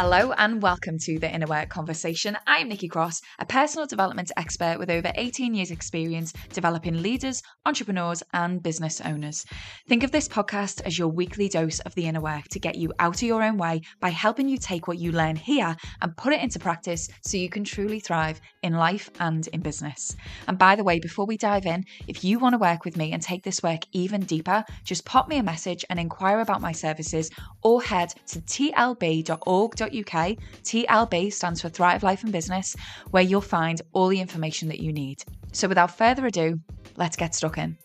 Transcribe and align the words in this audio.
Hello 0.00 0.30
and 0.30 0.62
welcome 0.62 0.96
to 0.96 1.18
the 1.18 1.28
Inner 1.28 1.48
Work 1.48 1.70
Conversation. 1.70 2.38
I'm 2.46 2.68
Nikki 2.68 2.86
Cross, 2.86 3.20
a 3.40 3.44
personal 3.44 3.84
development 3.84 4.30
expert 4.36 4.78
with 4.78 4.90
over 4.90 5.10
18 5.16 5.54
years' 5.54 5.72
experience 5.72 6.32
developing 6.52 7.02
leaders, 7.02 7.42
entrepreneurs, 7.66 8.22
and 8.32 8.62
business 8.62 9.00
owners. 9.00 9.44
Think 9.88 10.04
of 10.04 10.12
this 10.12 10.28
podcast 10.28 10.82
as 10.82 10.96
your 10.96 11.08
weekly 11.08 11.48
dose 11.48 11.80
of 11.80 11.96
the 11.96 12.06
inner 12.06 12.20
work 12.20 12.44
to 12.52 12.60
get 12.60 12.76
you 12.76 12.92
out 13.00 13.16
of 13.16 13.26
your 13.26 13.42
own 13.42 13.56
way 13.56 13.80
by 13.98 14.10
helping 14.10 14.48
you 14.48 14.56
take 14.56 14.86
what 14.86 15.00
you 15.00 15.10
learn 15.10 15.34
here 15.34 15.74
and 16.00 16.16
put 16.16 16.32
it 16.32 16.42
into 16.42 16.60
practice 16.60 17.08
so 17.24 17.36
you 17.36 17.48
can 17.50 17.64
truly 17.64 17.98
thrive 17.98 18.40
in 18.62 18.74
life 18.74 19.10
and 19.18 19.48
in 19.48 19.62
business. 19.62 20.14
And 20.46 20.56
by 20.56 20.76
the 20.76 20.84
way, 20.84 21.00
before 21.00 21.26
we 21.26 21.36
dive 21.36 21.66
in, 21.66 21.84
if 22.06 22.22
you 22.22 22.38
want 22.38 22.52
to 22.52 22.58
work 22.58 22.84
with 22.84 22.96
me 22.96 23.10
and 23.10 23.20
take 23.20 23.42
this 23.42 23.64
work 23.64 23.80
even 23.90 24.20
deeper, 24.20 24.62
just 24.84 25.04
pop 25.04 25.26
me 25.26 25.38
a 25.38 25.42
message 25.42 25.84
and 25.90 25.98
inquire 25.98 26.38
about 26.38 26.60
my 26.60 26.70
services 26.70 27.32
or 27.64 27.82
head 27.82 28.14
to 28.28 28.38
tlb.org.uk 28.42 29.87
uk. 29.94 30.36
TLB 30.64 31.32
stands 31.32 31.60
for 31.62 31.68
Thrive 31.68 32.02
Life 32.02 32.22
and 32.22 32.32
Business, 32.32 32.76
where 33.10 33.22
you'll 33.22 33.40
find 33.40 33.80
all 33.92 34.08
the 34.08 34.20
information 34.20 34.68
that 34.68 34.80
you 34.80 34.92
need. 34.92 35.22
So 35.52 35.68
without 35.68 35.96
further 35.96 36.26
ado, 36.26 36.60
let's 36.96 37.16
get 37.16 37.34
stuck 37.34 37.58
in. 37.58 37.76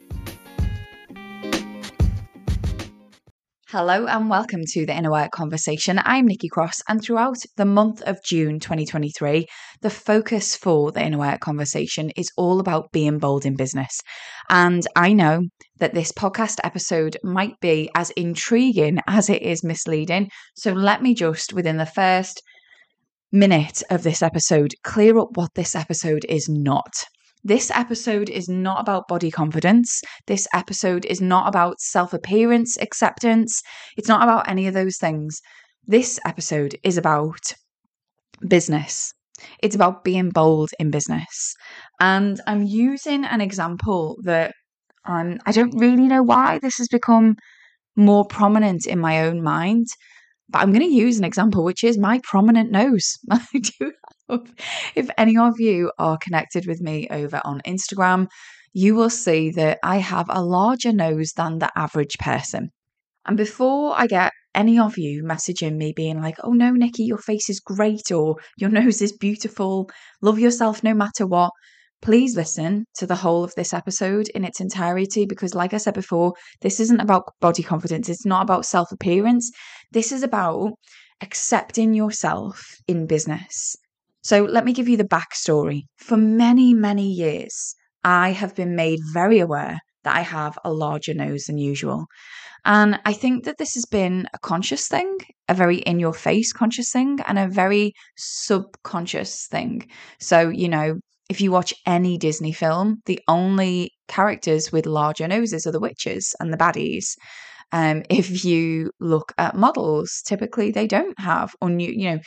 Hello 3.74 4.06
and 4.06 4.30
welcome 4.30 4.62
to 4.68 4.86
the 4.86 4.96
Inner 4.96 5.10
Work 5.10 5.32
Conversation. 5.32 6.00
I'm 6.06 6.28
Nikki 6.28 6.48
Cross, 6.48 6.84
and 6.88 7.02
throughout 7.02 7.38
the 7.58 7.66
month 7.66 8.04
of 8.04 8.24
June 8.24 8.60
2023, 8.60 9.48
the 9.82 9.90
focus 9.90 10.56
for 10.56 10.92
the 10.92 11.04
Inner 11.04 11.18
Work 11.18 11.40
Conversation 11.40 12.12
is 12.16 12.30
all 12.38 12.60
about 12.60 12.92
being 12.92 13.18
bold 13.18 13.48
in 13.48 13.56
business. 13.56 14.00
And 14.48 14.86
I 14.96 15.14
know 15.14 15.48
that 15.80 15.96
this 15.96 16.12
podcast 16.12 16.60
episode 16.64 17.18
might 17.24 17.60
be 17.62 17.90
as 17.96 18.12
intriguing 18.12 19.00
as 19.08 19.28
it 19.28 19.42
is 19.42 19.64
misleading. 19.64 20.30
So 20.56 20.74
let 20.74 21.02
me 21.02 21.16
just, 21.16 21.52
within 21.52 21.78
the 21.78 21.88
first 21.88 22.44
minute 23.32 23.82
of 23.90 24.04
this 24.04 24.22
episode, 24.22 24.76
clear 24.84 25.18
up 25.18 25.30
what 25.34 25.50
this 25.56 25.74
episode 25.74 26.28
is 26.30 26.48
not. 26.48 26.94
This 27.46 27.70
episode 27.72 28.30
is 28.30 28.48
not 28.48 28.80
about 28.80 29.10
body 29.10 29.30
confidence. 29.30 30.02
This 30.28 30.48
episode 30.54 31.06
is 31.06 31.20
not 31.20 31.50
about 31.50 31.82
self 31.82 32.14
appearance, 32.14 32.78
acceptance. 32.80 33.62
It's 33.98 34.08
not 34.08 34.24
about 34.24 34.50
any 34.50 34.68
of 34.68 34.74
those 34.74 34.98
things. 34.98 35.42
This 35.86 36.20
episode 36.26 36.78
is 36.84 36.98
about 36.98 37.54
business. 38.48 39.14
It's 39.62 39.76
about 39.76 40.06
being 40.06 40.30
bold 40.30 40.70
in 40.80 40.90
business. 40.90 41.54
And 42.00 42.40
I'm 42.48 42.64
using 42.64 43.26
an 43.26 43.42
example 43.42 44.18
that 44.24 44.54
um, 45.06 45.38
I 45.46 45.52
don't 45.52 45.78
really 45.78 46.08
know 46.08 46.24
why 46.24 46.60
this 46.60 46.78
has 46.78 46.88
become 46.88 47.36
more 47.98 48.26
prominent 48.26 48.88
in 48.88 49.00
my 49.00 49.26
own 49.26 49.44
mind. 49.44 49.88
But 50.50 50.62
I'm 50.62 50.72
going 50.72 50.88
to 50.88 50.96
use 50.96 51.18
an 51.18 51.26
example, 51.26 51.66
which 51.66 51.84
is 51.84 51.98
my 51.98 52.22
prominent 52.24 52.72
nose. 52.72 53.18
I 53.32 53.46
do 53.54 53.92
if 54.96 55.10
any 55.18 55.38
of 55.38 55.60
you 55.60 55.92
are 55.98 56.18
connected 56.18 56.66
with 56.68 56.82
me 56.82 57.08
over 57.10 57.42
on 57.44 57.62
Instagram, 57.68 58.28
you 58.74 58.96
will 58.96 59.10
see 59.10 59.52
that 59.52 59.80
I 59.84 59.98
have 59.98 60.28
a 60.30 60.44
larger 60.44 60.92
nose 60.92 61.32
than 61.36 61.60
the 61.60 61.72
average 61.76 62.18
person. 62.20 62.70
And 63.26 63.38
before 63.38 63.94
I 63.96 64.08
get 64.08 64.32
any 64.56 64.78
of 64.80 64.98
you 64.98 65.24
messaging 65.24 65.78
me 65.78 65.94
being 65.96 66.22
like, 66.22 66.36
oh 66.44 66.52
no, 66.54 66.72
Nikki, 66.72 67.04
your 67.04 67.18
face 67.18 67.50
is 67.50 67.60
great, 67.60 68.12
or 68.12 68.36
your 68.58 68.70
nose 68.70 69.02
is 69.02 69.14
beautiful, 69.14 69.90
love 70.22 70.40
yourself 70.40 70.84
no 70.84 70.94
matter 70.94 71.26
what, 71.26 71.52
please 72.02 72.36
listen 72.36 72.86
to 72.96 73.08
the 73.08 73.16
whole 73.16 73.44
of 73.44 73.56
this 73.56 73.74
episode 73.74 74.28
in 74.36 74.44
its 74.44 74.60
entirety 74.60 75.26
because, 75.26 75.56
like 75.56 75.74
I 75.74 75.78
said 75.78 75.94
before, 75.94 76.34
this 76.62 76.80
isn't 76.80 77.00
about 77.00 77.24
body 77.40 77.64
confidence, 77.64 78.10
it's 78.10 78.26
not 78.26 78.44
about 78.44 78.66
self 78.66 78.92
appearance. 78.92 79.52
This 79.92 80.12
is 80.12 80.24
about 80.24 80.74
accepting 81.22 81.94
yourself 81.94 82.62
in 82.88 83.08
business. 83.08 83.76
So 84.24 84.44
let 84.44 84.66
me 84.66 84.74
give 84.74 84.88
you 84.88 84.98
the 84.98 85.04
backstory. 85.04 85.84
For 85.98 86.18
many, 86.18 86.74
many 86.74 87.08
years, 87.08 87.76
I 88.04 88.30
have 88.32 88.56
been 88.56 88.76
made 88.76 89.00
very 89.14 89.40
aware 89.40 89.80
that 90.04 90.16
I 90.16 90.22
have 90.22 90.58
a 90.64 90.74
larger 90.74 91.14
nose 91.14 91.46
than 91.46 91.58
usual. 91.58 92.06
And 92.66 93.00
I 93.06 93.14
think 93.14 93.44
that 93.44 93.58
this 93.58 93.74
has 93.74 93.86
been 93.86 94.28
a 94.34 94.40
conscious 94.40 94.88
thing, 94.88 95.18
a 95.50 95.54
very 95.54 95.78
in 95.78 96.00
your 96.00 96.14
face 96.14 96.54
conscious 96.54 96.92
thing, 96.92 97.20
and 97.28 97.38
a 97.38 97.48
very 97.48 97.94
subconscious 98.16 99.48
thing. 99.48 99.90
So, 100.20 100.50
you 100.50 100.70
know, 100.70 100.96
if 101.30 101.42
you 101.42 101.52
watch 101.52 101.74
any 101.86 102.18
Disney 102.18 102.54
film, 102.54 103.02
the 103.06 103.20
only 103.28 103.92
characters 104.08 104.72
with 104.72 104.86
larger 104.86 105.28
noses 105.28 105.66
are 105.66 105.72
the 105.72 105.80
witches 105.80 106.36
and 106.40 106.54
the 106.54 106.58
baddies. 106.58 107.16
Um, 107.74 108.04
if 108.10 108.46
you 108.46 108.92
look 109.00 109.34
at 109.38 109.56
models, 109.56 110.22
typically 110.26 110.72
they 110.72 110.88
don't 110.88 111.20
have, 111.20 111.54
or 111.60 111.72
you, 111.72 111.92
you 111.92 112.12
know, 112.12 112.20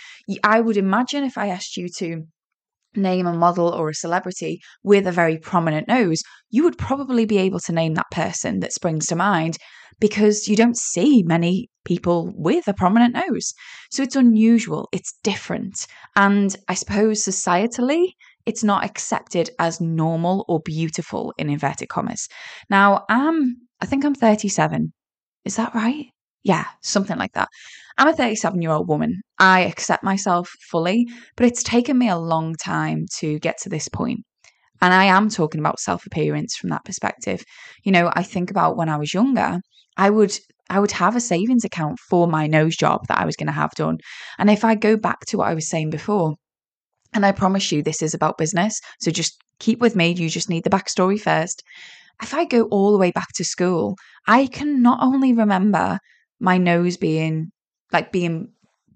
I 0.43 0.61
would 0.61 0.77
imagine 0.77 1.23
if 1.23 1.39
I 1.39 1.49
asked 1.49 1.77
you 1.77 1.89
to 1.99 2.25
name 2.97 3.27
a 3.27 3.33
model 3.33 3.69
or 3.69 3.89
a 3.89 3.95
celebrity 3.95 4.61
with 4.83 5.07
a 5.07 5.13
very 5.13 5.39
prominent 5.39 5.87
nose, 5.87 6.21
you 6.51 6.65
would 6.65 6.77
probably 6.77 7.27
be 7.27 7.39
able 7.39 7.61
to 7.61 7.73
name 7.73 7.95
that 7.95 8.11
person 8.11 8.61
that 8.61 8.73
springs 8.73 9.07
to 9.07 9.17
mind 9.17 9.57
because 10.01 10.49
you 10.49 10.57
don't 10.57 10.77
see 10.77 11.23
many 11.23 11.69
people 11.85 12.33
with 12.35 12.67
a 12.67 12.75
prominent 12.75 13.15
nose. 13.15 13.55
So 13.91 14.03
it's 14.03 14.17
unusual, 14.17 14.89
it's 14.93 15.15
different. 15.23 15.87
And 16.17 16.55
I 16.69 16.75
suppose 16.75 17.23
societally, 17.23 18.09
it's 18.47 18.65
not 18.65 18.85
accepted 18.85 19.51
as 19.59 19.81
normal 19.81 20.45
or 20.49 20.61
beautiful 20.65 21.33
in 21.39 21.49
inverted 21.51 21.89
commas. 21.89 22.29
Now, 22.69 23.05
I'm 23.09 23.57
I 23.81 23.87
think 23.87 24.05
I'm 24.05 24.15
37 24.15 24.93
is 25.47 25.57
that 25.57 25.75
right? 25.75 26.07
Yeah, 26.43 26.67
something 26.83 27.17
like 27.17 27.33
that. 27.33 27.49
I'm 27.97 28.09
a 28.09 28.13
37 28.13 28.61
year 28.61 28.73
old 28.73 28.89
woman. 28.89 29.23
I 29.39 29.61
accept 29.61 30.05
myself 30.05 30.51
fully, 30.71 31.07
but 31.37 31.47
it's 31.47 31.63
taken 31.63 31.97
me 31.97 32.09
a 32.09 32.19
long 32.19 32.55
time 32.57 33.07
to 33.19 33.39
get 33.39 33.57
to 33.63 33.69
this 33.69 33.89
point. 33.89 34.21
And 34.83 34.93
I 34.93 35.05
am 35.05 35.31
talking 35.31 35.61
about 35.61 35.81
self 35.81 36.05
appearance 36.05 36.57
from 36.57 36.71
that 36.71 36.85
perspective. 36.85 37.43
You 37.85 37.93
know, 37.93 38.13
I 38.15 38.23
think 38.23 38.51
about 38.51 38.77
when 38.77 38.89
I 38.89 38.99
was 38.99 39.15
younger, 39.15 39.61
I 39.97 40.11
would 40.11 40.37
I 40.69 40.81
would 40.81 40.93
have 40.93 41.17
a 41.17 41.21
savings 41.21 41.65
account 41.65 41.99
for 42.11 42.27
my 42.27 42.49
nose 42.49 42.77
job 42.77 43.07
that 43.09 43.19
I 43.19 43.25
was 43.25 43.37
going 43.37 43.47
to 43.47 43.53
have 43.53 43.71
done. 43.77 43.99
And 44.39 44.51
if 44.51 44.65
I 44.65 44.75
go 44.75 44.97
back 44.97 45.21
to 45.29 45.39
what 45.39 45.49
I 45.49 45.55
was 45.55 45.71
saying 45.71 45.91
before, 45.91 46.35
and 47.15 47.25
I 47.25 47.33
promise 47.33 47.71
you 47.71 47.83
this 47.83 48.03
is 48.03 48.15
about 48.15 48.37
business, 48.37 48.81
so 49.01 49.13
just 49.13 49.41
keep 49.61 49.79
with 49.81 49.95
me, 49.95 50.11
you 50.11 50.29
just 50.29 50.51
need 50.51 50.65
the 50.65 50.71
backstory 50.71 51.21
first 51.21 51.63
if 52.23 52.35
I 52.35 52.45
go 52.45 52.63
all 52.65 52.93
the 52.93 52.99
way 52.99 53.11
back 53.11 53.29
to 53.37 53.45
school, 53.45 53.97
I 54.27 54.47
can 54.47 54.83
not 54.83 55.01
only 55.03 55.33
remember 55.33 55.99
my 56.41 56.59
nose 56.59 56.97
being 56.97 57.53
like 57.93 58.13
being 58.13 58.53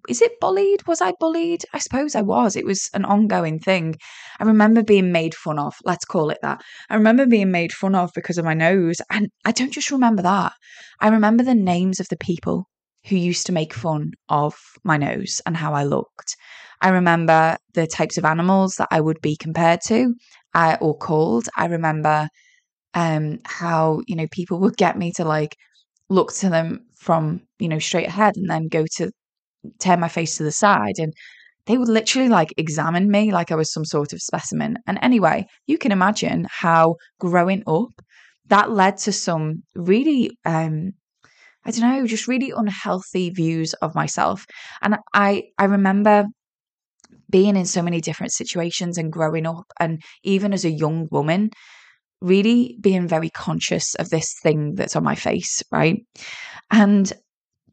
is 0.08 0.22
it 0.22 0.40
bullied? 0.40 0.86
Was 0.86 1.00
I 1.00 1.12
bullied? 1.20 1.64
I 1.74 1.78
suppose 1.78 2.14
I 2.14 2.22
was. 2.22 2.56
It 2.56 2.64
was 2.64 2.88
an 2.94 3.04
ongoing 3.04 3.58
thing. 3.58 3.96
I 4.40 4.44
remember 4.44 4.82
being 4.82 5.12
made 5.12 5.34
fun 5.34 5.58
of, 5.58 5.74
let's 5.84 6.04
call 6.06 6.30
it 6.30 6.38
that. 6.42 6.62
I 6.88 6.94
remember 6.94 7.26
being 7.26 7.50
made 7.50 7.72
fun 7.72 7.94
of 7.94 8.10
because 8.14 8.38
of 8.38 8.44
my 8.44 8.54
nose. 8.54 8.96
And 9.10 9.28
I 9.44 9.52
don't 9.52 9.72
just 9.72 9.90
remember 9.90 10.22
that. 10.22 10.52
I 11.00 11.08
remember 11.08 11.44
the 11.44 11.54
names 11.54 12.00
of 12.00 12.08
the 12.08 12.16
people 12.16 12.68
who 13.06 13.16
used 13.16 13.46
to 13.46 13.52
make 13.52 13.74
fun 13.74 14.12
of 14.28 14.54
my 14.84 14.96
nose 14.96 15.40
and 15.46 15.56
how 15.56 15.74
I 15.74 15.84
looked. 15.84 16.34
I 16.80 16.88
remember 16.88 17.56
the 17.74 17.86
types 17.86 18.16
of 18.16 18.24
animals 18.24 18.76
that 18.76 18.88
I 18.90 19.00
would 19.00 19.20
be 19.20 19.36
compared 19.36 19.80
to 19.86 20.14
uh, 20.54 20.76
or 20.80 20.96
called. 20.96 21.48
I 21.56 21.66
remember 21.66 22.28
um, 22.94 23.38
how 23.44 24.00
you 24.06 24.16
know 24.16 24.26
people 24.32 24.58
would 24.60 24.76
get 24.76 24.98
me 24.98 25.12
to 25.16 25.24
like 25.24 25.56
look 26.10 26.32
to 26.34 26.50
them 26.50 26.86
from 26.96 27.42
you 27.58 27.68
know 27.68 27.78
straight 27.78 28.08
ahead 28.08 28.36
and 28.36 28.50
then 28.50 28.68
go 28.68 28.84
to 28.96 29.10
turn 29.78 30.00
my 30.00 30.08
face 30.08 30.36
to 30.36 30.42
the 30.42 30.52
side 30.52 30.98
and 30.98 31.12
they 31.66 31.78
would 31.78 31.88
literally 31.88 32.28
like 32.28 32.54
examine 32.56 33.10
me 33.10 33.32
like 33.32 33.52
I 33.52 33.56
was 33.56 33.72
some 33.72 33.84
sort 33.84 34.12
of 34.12 34.22
specimen. 34.22 34.78
And 34.86 34.98
anyway, 35.02 35.46
you 35.66 35.78
can 35.78 35.92
imagine 35.92 36.46
how 36.50 36.96
growing 37.20 37.62
up 37.66 37.90
that 38.48 38.70
led 38.72 38.98
to 38.98 39.12
some 39.12 39.62
really 39.76 40.32
um 40.44 40.92
I 41.64 41.72
don't 41.72 41.82
know, 41.82 42.06
just 42.06 42.28
really 42.28 42.52
unhealthy 42.56 43.30
views 43.30 43.74
of 43.74 43.94
myself. 43.94 44.46
And 44.82 44.96
I 45.14 45.44
I 45.58 45.66
remember 45.66 46.26
being 47.30 47.56
in 47.56 47.66
so 47.66 47.82
many 47.82 48.00
different 48.00 48.32
situations 48.32 48.98
and 48.98 49.12
growing 49.12 49.46
up 49.46 49.66
and 49.78 50.02
even 50.24 50.52
as 50.52 50.64
a 50.64 50.70
young 50.70 51.08
woman 51.10 51.50
really 52.20 52.76
being 52.80 53.08
very 53.08 53.30
conscious 53.30 53.94
of 53.96 54.10
this 54.10 54.34
thing 54.42 54.74
that's 54.74 54.96
on 54.96 55.04
my 55.04 55.14
face, 55.14 55.62
right? 55.70 56.02
And 56.70 57.12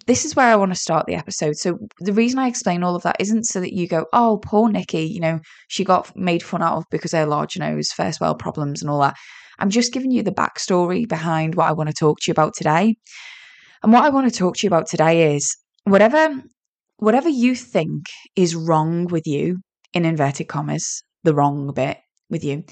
this 0.08 0.24
is 0.24 0.36
where 0.36 0.48
I 0.48 0.56
want 0.56 0.72
to 0.72 0.80
start 0.80 1.06
the 1.06 1.16
episode. 1.16 1.58
So 1.58 1.78
the 2.00 2.14
reason 2.14 2.40
I 2.40 2.48
explain 2.48 2.82
all 2.82 2.96
of 2.96 3.04
that 3.04 3.18
isn't 3.20 3.44
so 3.44 3.60
that 3.60 3.74
you 3.74 3.88
go, 3.88 4.06
oh, 4.14 4.40
poor 4.42 4.70
Nikki, 4.70 5.04
you 5.04 5.20
know, 5.20 5.40
she 5.68 5.84
got 5.84 6.16
made 6.16 6.42
fun 6.42 6.64
out 6.64 6.78
of 6.78 6.84
because 6.90 7.12
her 7.12 7.26
large 7.26 7.58
nose, 7.58 7.90
first 7.92 8.22
world 8.22 8.40
problems, 8.40 8.82
and 8.82 8.90
all 8.90 9.02
that. 9.02 9.16
I'm 9.60 9.70
just 9.70 9.92
giving 9.92 10.12
you 10.12 10.24
the 10.24 10.32
backstory 10.32 11.08
behind 11.08 11.56
what 11.56 11.68
I 11.68 11.74
want 11.74 11.90
to 11.90 11.94
talk 11.94 12.20
to 12.20 12.24
you 12.28 12.32
about 12.32 12.54
today. 12.56 12.96
And 13.84 13.92
what 13.92 14.04
I 14.04 14.10
want 14.10 14.32
to 14.32 14.38
talk 14.38 14.56
to 14.58 14.64
you 14.64 14.70
about 14.70 14.88
today 14.88 15.36
is 15.36 15.56
whatever 15.84 16.42
whatever 17.00 17.30
you 17.30 17.54
think 17.54 18.06
is 18.36 18.56
wrong 18.56 19.06
with 19.06 19.28
you, 19.28 19.58
in 19.94 20.06
inverted 20.06 20.48
commas, 20.48 21.04
the 21.24 21.34
wrong 21.34 21.72
bit 21.74 21.98
with 22.30 22.44
you, 22.44 22.64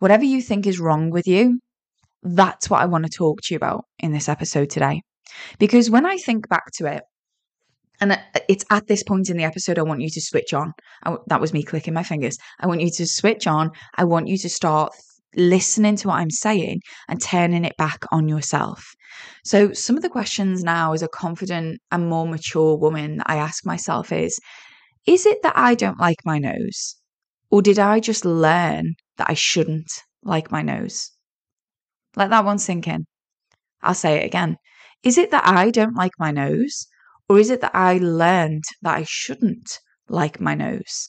whatever 0.00 0.24
you 0.24 0.42
think 0.42 0.66
is 0.66 0.80
wrong 0.80 1.10
with 1.10 1.26
you, 1.28 1.60
that's 2.22 2.68
what 2.68 2.82
I 2.82 2.86
want 2.86 3.04
to 3.06 3.10
talk 3.10 3.40
to 3.42 3.54
you 3.54 3.56
about 3.56 3.84
in 4.00 4.12
this 4.12 4.28
episode 4.28 4.70
today. 4.70 5.02
Because 5.58 5.90
when 5.90 6.06
I 6.06 6.16
think 6.18 6.48
back 6.48 6.66
to 6.78 6.86
it, 6.86 7.04
And 8.00 8.12
uh, 8.12 8.18
it's 8.48 8.64
at 8.70 8.86
this 8.86 9.02
point 9.02 9.30
in 9.30 9.36
the 9.36 9.44
episode, 9.44 9.78
I 9.78 9.82
want 9.82 10.00
you 10.00 10.10
to 10.10 10.20
switch 10.20 10.52
on. 10.54 10.72
I, 11.04 11.16
that 11.28 11.40
was 11.40 11.52
me 11.52 11.62
clicking 11.62 11.94
my 11.94 12.02
fingers. 12.02 12.36
I 12.60 12.66
want 12.66 12.80
you 12.80 12.90
to 12.90 13.06
switch 13.06 13.46
on. 13.46 13.70
I 13.96 14.04
want 14.04 14.28
you 14.28 14.38
to 14.38 14.48
start 14.48 14.92
listening 15.36 15.96
to 15.96 16.08
what 16.08 16.16
I'm 16.16 16.30
saying 16.30 16.80
and 17.08 17.20
turning 17.22 17.64
it 17.64 17.76
back 17.76 18.04
on 18.10 18.28
yourself. 18.28 18.94
So, 19.44 19.72
some 19.72 19.96
of 19.96 20.02
the 20.02 20.08
questions 20.08 20.64
now 20.64 20.92
as 20.92 21.02
a 21.02 21.08
confident 21.08 21.80
and 21.90 22.08
more 22.08 22.26
mature 22.26 22.76
woman 22.76 23.22
I 23.26 23.36
ask 23.36 23.66
myself 23.66 24.12
is 24.12 24.38
Is 25.06 25.26
it 25.26 25.42
that 25.42 25.56
I 25.56 25.74
don't 25.74 26.00
like 26.00 26.18
my 26.24 26.38
nose? 26.38 26.96
Or 27.50 27.62
did 27.62 27.78
I 27.78 28.00
just 28.00 28.24
learn 28.24 28.94
that 29.16 29.28
I 29.28 29.34
shouldn't 29.34 29.90
like 30.22 30.50
my 30.50 30.62
nose? 30.62 31.10
Let 32.16 32.30
that 32.30 32.44
one 32.44 32.58
sink 32.58 32.86
in. 32.88 33.06
I'll 33.82 33.94
say 33.94 34.18
it 34.18 34.26
again. 34.26 34.56
Is 35.02 35.18
it 35.18 35.30
that 35.30 35.46
I 35.46 35.70
don't 35.70 35.96
like 35.96 36.12
my 36.18 36.30
nose? 36.30 36.86
Or 37.28 37.38
is 37.38 37.50
it 37.50 37.60
that 37.60 37.74
I 37.74 37.98
learned 37.98 38.64
that 38.82 38.96
I 38.96 39.04
shouldn't 39.06 39.78
like 40.08 40.40
my 40.40 40.54
nose? 40.54 41.08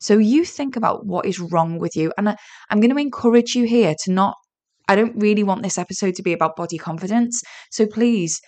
So 0.00 0.18
you 0.18 0.44
think 0.44 0.76
about 0.76 1.06
what 1.06 1.26
is 1.26 1.40
wrong 1.40 1.78
with 1.78 1.96
you. 1.96 2.12
And 2.16 2.28
I, 2.28 2.36
am 2.70 2.80
going 2.80 2.92
to 2.92 3.00
encourage 3.00 3.54
you 3.54 3.64
here 3.64 3.94
to 4.04 4.12
not, 4.12 4.36
I 4.88 4.94
don't 4.94 5.16
really 5.16 5.42
want 5.42 5.62
this 5.62 5.78
episode 5.78 6.14
to 6.16 6.22
be 6.22 6.32
about 6.32 6.56
body 6.56 6.78
confidence. 6.78 7.42
So 7.70 7.86
please, 7.86 8.40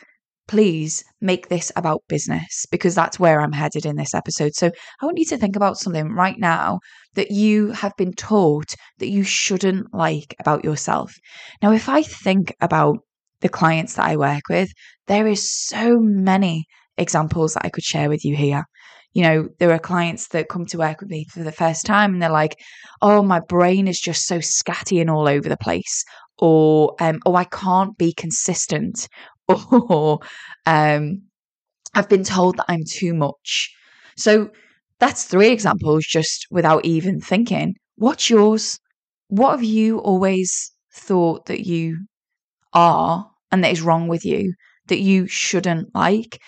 please 0.49 1.05
make 1.21 1.49
this 1.49 1.71
about 1.77 2.03
business 2.09 2.67
because 2.71 2.95
that's 2.95 3.21
where 3.21 3.41
I'm 3.41 3.53
headed 3.53 3.87
in 3.87 3.97
this 3.97 4.15
episode. 4.15 4.55
So 4.55 4.71
I 5.01 5.05
want 5.07 5.19
you 5.19 5.27
to 5.27 5.37
think 5.37 5.55
about 5.55 5.79
something 5.79 6.13
right 6.13 6.39
now 6.39 6.81
that 7.15 7.31
you 7.31 7.71
have 7.73 7.97
been 7.97 8.13
taught 8.15 8.75
that 8.99 9.09
you 9.09 9.23
shouldn't 9.23 9.95
like 9.95 10.35
about 10.41 10.65
yourself. 10.65 11.13
Now, 11.63 11.73
if 11.73 11.89
I 11.89 12.03
think 12.03 12.55
about 12.61 12.99
the 13.41 13.49
clients 13.49 13.95
that 13.95 14.07
I 14.07 14.17
work 14.17 14.49
with, 14.51 14.71
there 15.07 15.27
is 15.27 15.67
so 15.67 15.99
many 16.01 16.65
examples 16.97 17.55
that 17.55 17.65
I 17.65 17.71
could 17.71 17.85
share 17.85 18.09
with 18.09 18.25
you 18.25 18.35
here 18.35 18.65
you 19.15 19.23
know, 19.23 19.49
there 19.59 19.73
are 19.73 19.79
clients 19.79 20.29
that 20.29 20.49
come 20.49 20.67
to 20.67 20.79
work 20.79 21.01
with 21.01 21.11
me 21.11 21.27
for 21.33 21.43
the 21.43 21.53
first 21.53 21.87
time 21.87 22.13
and 22.13 22.23
they're 22.23 22.31
like, 22.31 22.57
oh, 23.03 23.23
my 23.23 23.41
brain 23.41 23.89
is 23.89 23.99
just 23.99 24.27
so 24.27 24.39
scatty 24.39 25.01
and 25.01 25.11
all 25.11 25.29
over 25.29 25.49
the 25.49 25.57
place. 25.57 26.05
Or, 26.39 26.95
um, 27.01 27.19
oh, 27.27 27.35
I 27.35 27.45
can't 27.45 27.97
be 27.99 28.13
consistent. 28.13 29.09
Or, 29.49 30.19
um, 30.67 31.23
I've 31.95 32.09
been 32.09 32.25
told 32.25 32.57
that 32.57 32.67
I'm 32.69 32.85
too 32.87 33.15
much. 33.15 33.71
So 34.17 34.51
that's 35.01 35.25
three 35.25 35.49
examples 35.49 36.05
just 36.05 36.47
without 36.51 36.85
even 36.85 37.21
thinking. 37.21 37.75
What's 37.97 38.31
yours? 38.31 38.79
What 39.29 39.53
have 39.53 39.65
you 39.65 39.99
always 39.99 40.73
thought 40.95 41.47
that 41.47 41.67
you 41.67 41.99
are 42.73 43.31
and 43.51 43.65
that 43.65 43.73
is 43.73 43.83
wrong 43.83 44.09
with 44.09 44.25
you 44.25 44.55
that 44.89 45.01
you 45.01 45.27
shouldn't 45.27 45.95
like? 45.95 46.41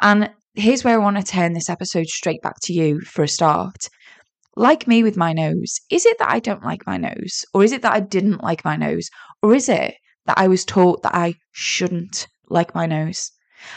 And 0.00 0.30
here's 0.54 0.84
where 0.84 0.94
I 0.94 1.02
want 1.02 1.16
to 1.16 1.22
turn 1.22 1.52
this 1.52 1.70
episode 1.70 2.06
straight 2.06 2.42
back 2.42 2.56
to 2.62 2.72
you 2.72 3.00
for 3.00 3.22
a 3.22 3.28
start. 3.28 3.88
Like 4.56 4.86
me 4.86 5.02
with 5.02 5.16
my 5.16 5.32
nose, 5.32 5.80
is 5.90 6.06
it 6.06 6.18
that 6.18 6.30
I 6.30 6.38
don't 6.38 6.62
like 6.62 6.86
my 6.86 6.96
nose? 6.96 7.44
Or 7.52 7.64
is 7.64 7.72
it 7.72 7.82
that 7.82 7.92
I 7.92 8.00
didn't 8.00 8.42
like 8.42 8.64
my 8.64 8.76
nose? 8.76 9.08
Or 9.42 9.54
is 9.54 9.68
it 9.68 9.94
that 10.26 10.38
I 10.38 10.46
was 10.46 10.64
taught 10.64 11.02
that 11.02 11.14
I 11.14 11.34
shouldn't 11.52 12.28
like 12.48 12.74
my 12.74 12.86
nose? 12.86 13.30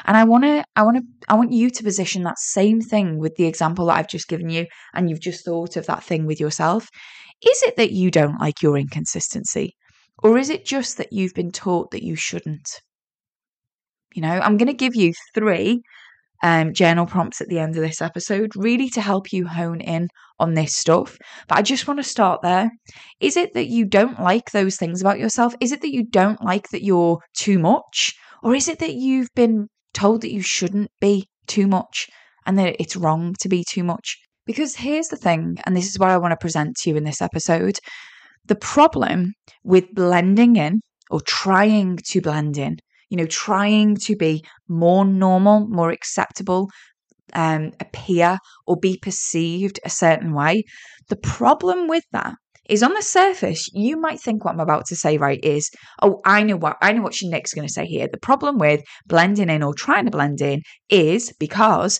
And 0.06 0.18
I 0.18 0.24
want 0.24 0.44
to, 0.44 0.64
I 0.75 0.84
want 0.84 0.98
to, 0.98 1.04
I 1.30 1.36
want 1.36 1.52
you 1.52 1.69
to 1.69 1.84
position 1.84 2.24
that 2.24 2.40
same 2.40 2.81
thing 2.81 3.19
with 3.19 3.36
the 3.36 3.46
example 3.46 3.86
that 3.86 3.98
I've 3.98 4.10
just 4.10 4.28
given 4.28 4.50
you, 4.50 4.66
and 4.94 5.10
you've 5.10 5.22
just 5.22 5.46
thought 5.46 5.78
of 5.78 5.86
that 5.86 6.04
thing 6.04 6.25
with 6.25 6.40
yourself. 6.40 6.90
Is 7.46 7.64
it 7.64 7.75
that 7.78 7.92
you 7.92 8.12
don't 8.12 8.40
like 8.40 8.62
your 8.62 8.78
inconsistency? 8.78 9.75
Or 10.24 10.38
is 10.38 10.50
it 10.50 10.66
just 10.66 10.98
that 10.98 11.14
you've 11.14 11.36
been 11.36 11.52
taught 11.52 11.92
that 11.92 12.04
you 12.04 12.16
shouldn't? 12.16 12.68
You 14.16 14.24
know, 14.24 14.40
I'm 14.40 14.58
going 14.58 14.68
to 14.68 14.74
give 14.74 14.96
you 14.96 15.13
three 15.36 15.81
um, 16.42 16.74
journal 16.74 17.06
prompts 17.06 17.40
at 17.40 17.48
the 17.48 17.60
end 17.60 17.75
of 17.75 17.84
this 17.84 18.02
episode, 18.02 18.52
really 18.56 18.90
to 18.90 19.02
help 19.02 19.31
you 19.31 19.46
hone 19.46 19.81
in 19.81 20.08
on 20.40 20.56
this 20.56 20.75
stuff. 20.75 21.18
But 21.48 21.60
I 21.60 21.62
just 21.62 21.88
want 21.88 22.00
to 22.00 22.04
start 22.04 22.42
there. 22.42 22.72
Is 23.20 23.38
it 23.38 23.54
that 23.54 23.68
you 23.68 23.86
don't 23.86 24.20
like 24.20 24.52
those 24.52 24.75
things 24.75 25.02
about 25.02 25.20
yourself? 25.20 25.54
Is 25.60 25.72
it 25.72 25.81
that 25.81 25.94
you 25.94 26.04
don't 26.04 26.44
like 26.44 26.70
that 26.70 26.84
you're 26.84 27.20
too 27.36 27.60
much? 27.60 28.16
Or 28.44 28.56
is 28.56 28.68
it 28.68 28.80
that 28.80 28.94
you've 28.94 29.34
been 29.36 29.68
told 29.94 30.22
that 30.22 30.34
you 30.34 30.42
shouldn't 30.42 30.92
be 31.00 31.28
too 31.48 31.68
much 31.68 32.07
and 32.45 32.57
that 32.57 32.75
it's 32.80 32.95
wrong 32.95 33.36
to 33.39 33.50
be 33.50 33.63
too 33.68 33.84
much? 33.84 34.18
Because 34.45 34.75
here's 34.75 35.10
the 35.10 35.18
thing, 35.18 35.57
and 35.66 35.75
this 35.75 35.88
is 35.89 36.00
what 36.00 36.10
I 36.10 36.18
want 36.18 36.31
to 36.31 36.38
present 36.38 36.78
to 36.78 36.89
you 36.89 36.95
in 36.95 37.04
this 37.04 37.22
episode 37.22 37.78
the 38.45 38.56
problem 38.56 39.34
with 39.66 39.94
blending 39.94 40.56
in 40.56 40.80
or 41.12 41.19
trying 41.19 41.98
to 41.98 42.22
blend 42.22 42.57
in 42.57 42.78
you 43.10 43.18
know, 43.18 43.25
trying 43.25 43.95
to 43.95 44.16
be 44.16 44.44
more 44.68 45.06
normal, 45.06 45.68
more 45.68 45.92
acceptable, 45.92 46.69
um, 47.34 47.72
appear 47.80 48.38
or 48.66 48.78
be 48.78 48.98
perceived 49.01 49.80
a 49.86 49.89
certain 49.89 50.34
way. 50.34 50.63
The 51.10 51.18
problem 51.18 51.88
with 51.88 52.04
that 52.12 52.36
is 52.69 52.84
on 52.84 52.94
the 52.94 53.02
surface, 53.02 53.69
you 53.74 54.00
might 54.00 54.19
think 54.19 54.44
what 54.44 54.54
I'm 54.54 54.60
about 54.60 54.86
to 54.88 54.96
say, 54.96 55.18
right, 55.18 55.40
is, 55.44 55.69
oh, 56.02 56.22
I 56.25 56.44
know 56.44 56.58
what 56.58 56.78
I 56.81 56.92
know 56.94 57.02
what 57.02 57.16
Nik's 57.22 57.54
gonna 57.54 57.69
say 57.69 57.86
here. 57.86 58.08
The 58.12 58.19
problem 58.19 58.58
with 58.58 58.81
blending 59.06 59.50
in 59.50 59.64
or 59.64 59.74
trying 59.74 60.06
to 60.06 60.12
blend 60.12 60.42
in 60.42 60.62
is 60.90 61.34
because 61.40 62.00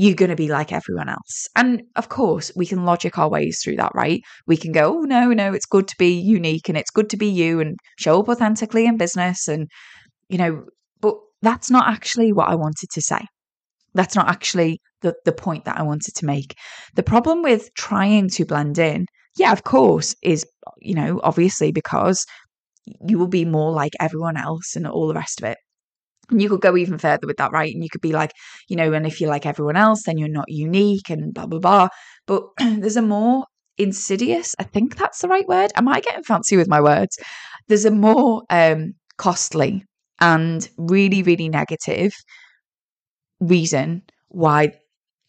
you're 0.00 0.14
going 0.14 0.30
to 0.30 0.36
be 0.36 0.46
like 0.46 0.72
everyone 0.72 1.08
else. 1.08 1.48
And 1.56 1.82
of 1.96 2.08
course, 2.08 2.52
we 2.54 2.66
can 2.66 2.84
logic 2.84 3.18
our 3.18 3.28
ways 3.28 3.60
through 3.60 3.74
that, 3.76 3.90
right? 3.96 4.22
We 4.46 4.56
can 4.56 4.70
go, 4.70 5.00
oh, 5.00 5.00
no, 5.00 5.30
no, 5.30 5.52
it's 5.52 5.66
good 5.66 5.88
to 5.88 5.96
be 5.98 6.12
unique 6.12 6.68
and 6.68 6.78
it's 6.78 6.92
good 6.92 7.10
to 7.10 7.16
be 7.16 7.26
you 7.26 7.58
and 7.58 7.76
show 7.98 8.20
up 8.20 8.28
authentically 8.28 8.86
in 8.86 8.96
business 8.96 9.48
and 9.48 9.68
you 10.28 10.38
know, 10.38 10.64
but 11.00 11.14
that's 11.42 11.70
not 11.70 11.88
actually 11.88 12.32
what 12.32 12.48
I 12.48 12.54
wanted 12.54 12.90
to 12.92 13.00
say. 13.00 13.20
That's 13.94 14.14
not 14.14 14.28
actually 14.28 14.80
the, 15.00 15.14
the 15.24 15.32
point 15.32 15.64
that 15.64 15.78
I 15.78 15.82
wanted 15.82 16.14
to 16.16 16.26
make. 16.26 16.54
The 16.94 17.02
problem 17.02 17.42
with 17.42 17.68
trying 17.74 18.28
to 18.30 18.44
blend 18.44 18.78
in, 18.78 19.06
yeah, 19.36 19.52
of 19.52 19.64
course, 19.64 20.14
is, 20.22 20.46
you 20.80 20.94
know, 20.94 21.20
obviously 21.22 21.72
because 21.72 22.24
you 23.06 23.18
will 23.18 23.28
be 23.28 23.44
more 23.44 23.72
like 23.72 23.92
everyone 24.00 24.36
else 24.36 24.74
and 24.74 24.86
all 24.86 25.08
the 25.08 25.14
rest 25.14 25.40
of 25.40 25.48
it. 25.48 25.58
And 26.30 26.42
you 26.42 26.48
could 26.48 26.60
go 26.60 26.76
even 26.76 26.98
further 26.98 27.26
with 27.26 27.38
that, 27.38 27.52
right? 27.52 27.72
And 27.72 27.82
you 27.82 27.88
could 27.90 28.00
be 28.00 28.12
like, 28.12 28.32
you 28.68 28.76
know, 28.76 28.92
and 28.92 29.06
if 29.06 29.20
you're 29.20 29.30
like 29.30 29.46
everyone 29.46 29.76
else, 29.76 30.02
then 30.04 30.18
you're 30.18 30.28
not 30.28 30.48
unique 30.48 31.08
and 31.08 31.32
blah, 31.32 31.46
blah, 31.46 31.58
blah. 31.58 31.88
But 32.26 32.44
there's 32.58 32.96
a 32.96 33.02
more 33.02 33.46
insidious, 33.78 34.54
I 34.58 34.64
think 34.64 34.96
that's 34.96 35.20
the 35.20 35.28
right 35.28 35.46
word. 35.46 35.70
Am 35.76 35.88
I 35.88 36.00
getting 36.00 36.24
fancy 36.24 36.56
with 36.56 36.68
my 36.68 36.80
words? 36.80 37.16
There's 37.68 37.84
a 37.84 37.90
more 37.90 38.42
um, 38.50 38.94
costly 39.16 39.84
and 40.20 40.68
really, 40.76 41.22
really 41.22 41.48
negative 41.48 42.12
reason 43.40 44.02
why 44.28 44.72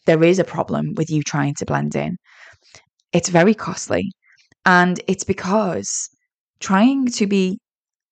there 0.06 0.22
is 0.22 0.38
a 0.38 0.44
problem 0.44 0.94
with 0.96 1.10
you 1.10 1.22
trying 1.22 1.54
to 1.54 1.66
blend 1.66 1.94
in. 1.94 2.16
It's 3.12 3.28
very 3.28 3.54
costly. 3.54 4.12
And 4.64 5.00
it's 5.08 5.24
because 5.24 6.08
trying 6.60 7.06
to 7.06 7.26
be 7.26 7.58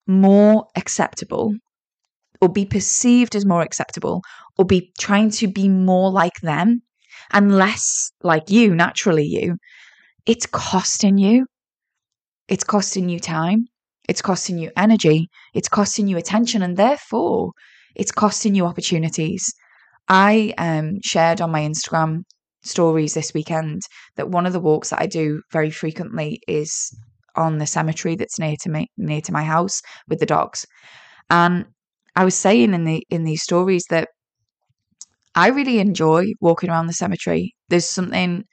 more 0.06 0.66
acceptable 0.76 1.54
or 2.40 2.48
be 2.48 2.64
perceived 2.64 3.36
as 3.36 3.44
more 3.44 3.62
acceptable 3.62 4.22
or 4.56 4.64
be 4.64 4.92
trying 4.98 5.30
to 5.30 5.48
be 5.48 5.68
more 5.68 6.10
like 6.10 6.40
them 6.42 6.82
and 7.32 7.56
less 7.56 8.10
like 8.22 8.50
you, 8.50 8.74
naturally 8.74 9.26
you, 9.26 9.56
it's 10.26 10.46
costing 10.46 11.18
you. 11.18 11.46
It's 12.48 12.64
costing 12.64 13.08
you 13.08 13.20
time. 13.20 13.66
It's 14.08 14.22
costing 14.22 14.58
you 14.58 14.70
energy, 14.74 15.28
it's 15.52 15.68
costing 15.68 16.08
you 16.08 16.16
attention, 16.16 16.62
and 16.62 16.78
therefore 16.78 17.52
it's 17.94 18.10
costing 18.10 18.54
you 18.54 18.64
opportunities. 18.64 19.52
I 20.08 20.54
um, 20.56 20.98
shared 21.04 21.42
on 21.42 21.50
my 21.50 21.60
Instagram 21.60 22.22
stories 22.62 23.14
this 23.14 23.32
weekend 23.34 23.82
that 24.16 24.30
one 24.30 24.46
of 24.46 24.52
the 24.52 24.60
walks 24.60 24.90
that 24.90 25.00
I 25.00 25.06
do 25.06 25.42
very 25.52 25.70
frequently 25.70 26.40
is 26.48 26.94
on 27.36 27.58
the 27.58 27.66
cemetery 27.66 28.16
that's 28.16 28.38
near 28.38 28.56
to 28.62 28.70
me 28.70 28.88
near 28.96 29.20
to 29.20 29.32
my 29.32 29.44
house 29.44 29.80
with 30.08 30.18
the 30.18 30.26
dogs. 30.26 30.66
And 31.30 31.66
I 32.16 32.24
was 32.24 32.34
saying 32.34 32.74
in 32.74 32.84
the 32.84 33.04
in 33.10 33.24
these 33.24 33.42
stories 33.42 33.84
that 33.90 34.08
I 35.34 35.48
really 35.48 35.78
enjoy 35.78 36.32
walking 36.40 36.70
around 36.70 36.88
the 36.88 36.92
cemetery. 36.92 37.54
There's 37.68 37.84
something 37.84 38.44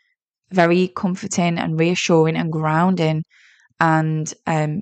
very 0.51 0.89
comforting 0.89 1.57
and 1.57 1.79
reassuring 1.79 2.35
and 2.35 2.51
grounding 2.51 3.23
and 3.79 4.31
um, 4.45 4.81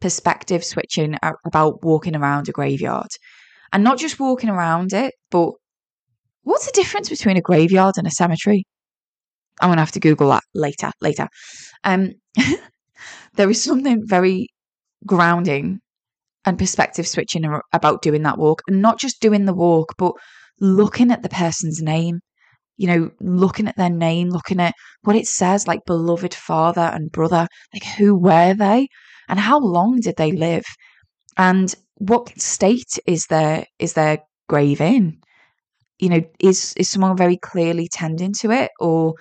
perspective 0.00 0.64
switching 0.64 1.16
about 1.44 1.84
walking 1.84 2.14
around 2.14 2.48
a 2.48 2.52
graveyard 2.52 3.10
and 3.72 3.84
not 3.84 3.98
just 3.98 4.20
walking 4.20 4.48
around 4.48 4.92
it, 4.92 5.14
but 5.30 5.52
what's 6.42 6.66
the 6.66 6.72
difference 6.72 7.08
between 7.08 7.36
a 7.36 7.42
graveyard 7.42 7.94
and 7.96 8.06
a 8.06 8.10
cemetery? 8.10 8.64
I'm 9.60 9.68
going 9.68 9.76
to 9.76 9.82
have 9.82 9.92
to 9.92 10.00
Google 10.00 10.30
that 10.30 10.44
later, 10.54 10.90
later. 11.00 11.28
Um, 11.84 12.12
there 13.34 13.50
is 13.50 13.62
something 13.62 14.02
very 14.06 14.48
grounding 15.06 15.80
and 16.44 16.58
perspective 16.58 17.06
switching 17.06 17.44
about 17.72 18.02
doing 18.02 18.22
that 18.22 18.38
walk 18.38 18.62
and 18.66 18.80
not 18.80 18.98
just 18.98 19.20
doing 19.20 19.44
the 19.44 19.54
walk, 19.54 19.94
but 19.98 20.12
looking 20.60 21.10
at 21.10 21.22
the 21.22 21.28
person's 21.28 21.82
name, 21.82 22.20
you 22.78 22.86
know, 22.86 23.10
looking 23.20 23.68
at 23.68 23.76
their 23.76 23.90
name, 23.90 24.30
looking 24.30 24.60
at 24.60 24.74
what 25.02 25.16
it 25.16 25.26
says, 25.26 25.66
like 25.66 25.80
beloved 25.86 26.32
father 26.32 26.90
and 26.94 27.12
brother, 27.12 27.46
like 27.74 27.84
who 27.84 28.14
were 28.14 28.54
they? 28.54 28.88
and 29.30 29.38
how 29.38 29.60
long 29.60 30.00
did 30.00 30.16
they 30.16 30.32
live 30.32 30.64
and 31.38 31.74
what 31.94 32.38
state 32.38 32.98
is 33.06 33.26
their 33.26 33.64
is 33.78 33.94
their 33.94 34.18
grave 34.48 34.80
in 34.80 35.16
you 36.00 36.08
know, 36.08 36.22
is 36.40 36.74
is 36.76 36.90
someone 36.90 37.16
very 37.16 37.36
clearly 37.36 37.88
tending 37.92 38.32
to 38.40 38.50
it? 38.50 38.70
Or 38.80 39.14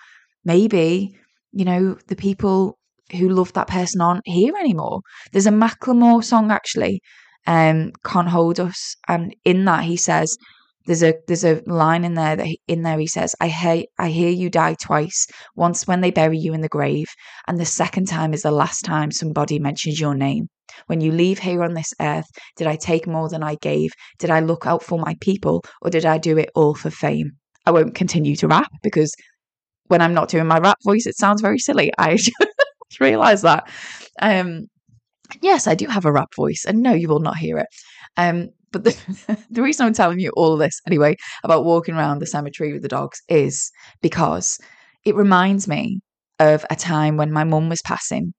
maybe, 0.45 1.15
you 1.51 1.65
know, 1.65 1.97
the 2.07 2.15
people 2.15 2.77
who 3.11 3.29
love 3.29 3.53
that 3.53 3.67
person 3.67 4.01
aren't 4.01 4.21
here 4.25 4.53
anymore. 4.55 5.01
There's 5.31 5.47
a 5.47 5.51
Macklemore 5.51 6.23
song 6.23 6.51
actually, 6.51 7.01
um, 7.47 7.91
Can't 8.05 8.29
Hold 8.29 8.59
Us. 8.59 8.95
And 9.07 9.35
in 9.45 9.65
that 9.65 9.83
he 9.83 9.97
says, 9.97 10.35
there's 10.85 11.03
a 11.03 11.13
there's 11.27 11.43
a 11.43 11.61
line 11.65 12.03
in 12.03 12.13
there 12.13 12.35
that 12.35 12.45
he, 12.45 12.59
in 12.67 12.83
there 12.83 12.97
he 12.99 13.07
says 13.07 13.35
I 13.39 13.47
hear 13.47 13.83
I 13.97 14.09
hear 14.09 14.29
you 14.29 14.49
die 14.49 14.75
twice 14.81 15.27
once 15.55 15.87
when 15.87 16.01
they 16.01 16.11
bury 16.11 16.37
you 16.37 16.53
in 16.53 16.61
the 16.61 16.69
grave 16.69 17.07
and 17.47 17.59
the 17.59 17.65
second 17.65 18.07
time 18.07 18.33
is 18.33 18.41
the 18.41 18.51
last 18.51 18.85
time 18.85 19.11
somebody 19.11 19.59
mentions 19.59 19.99
your 19.99 20.15
name. 20.15 20.47
When 20.87 21.01
you 21.01 21.11
leave 21.11 21.39
here 21.39 21.63
on 21.63 21.73
this 21.73 21.93
earth 21.99 22.27
did 22.55 22.67
I 22.67 22.75
take 22.75 23.07
more 23.07 23.29
than 23.29 23.43
I 23.43 23.55
gave? 23.55 23.91
Did 24.17 24.29
I 24.29 24.39
look 24.39 24.65
out 24.65 24.83
for 24.83 24.97
my 24.97 25.15
people 25.21 25.63
or 25.81 25.89
did 25.89 26.05
I 26.05 26.17
do 26.17 26.37
it 26.37 26.49
all 26.55 26.75
for 26.75 26.89
fame? 26.89 27.31
I 27.65 27.71
won't 27.71 27.95
continue 27.95 28.35
to 28.37 28.47
rap 28.47 28.71
because 28.81 29.13
when 29.87 30.01
I'm 30.01 30.13
not 30.13 30.29
doing 30.29 30.47
my 30.47 30.59
rap 30.59 30.77
voice 30.83 31.05
it 31.05 31.17
sounds 31.17 31.41
very 31.41 31.59
silly. 31.59 31.91
I 31.99 32.15
just 32.15 32.31
realized 32.99 33.43
that. 33.43 33.69
Um 34.21 34.67
yes 35.41 35.67
I 35.67 35.75
do 35.75 35.87
have 35.87 36.05
a 36.05 36.11
rap 36.11 36.33
voice 36.35 36.65
and 36.67 36.81
no 36.81 36.93
you 36.93 37.09
will 37.09 37.19
not 37.19 37.37
hear 37.37 37.57
it. 37.57 37.67
Um 38.17 38.49
but 38.71 38.83
the, 38.83 39.37
the 39.49 39.61
reason 39.61 39.85
I'm 39.85 39.93
telling 39.93 40.19
you 40.19 40.31
all 40.35 40.57
this 40.57 40.79
anyway 40.87 41.15
about 41.43 41.65
walking 41.65 41.95
around 41.95 42.19
the 42.19 42.27
cemetery 42.27 42.73
with 42.73 42.81
the 42.81 42.87
dogs 42.87 43.21
is 43.27 43.71
because 44.01 44.59
it 45.05 45.15
reminds 45.15 45.67
me 45.67 46.01
of 46.39 46.65
a 46.69 46.75
time 46.75 47.17
when 47.17 47.31
my 47.31 47.43
mum 47.43 47.69
was 47.69 47.81
passing 47.81 48.33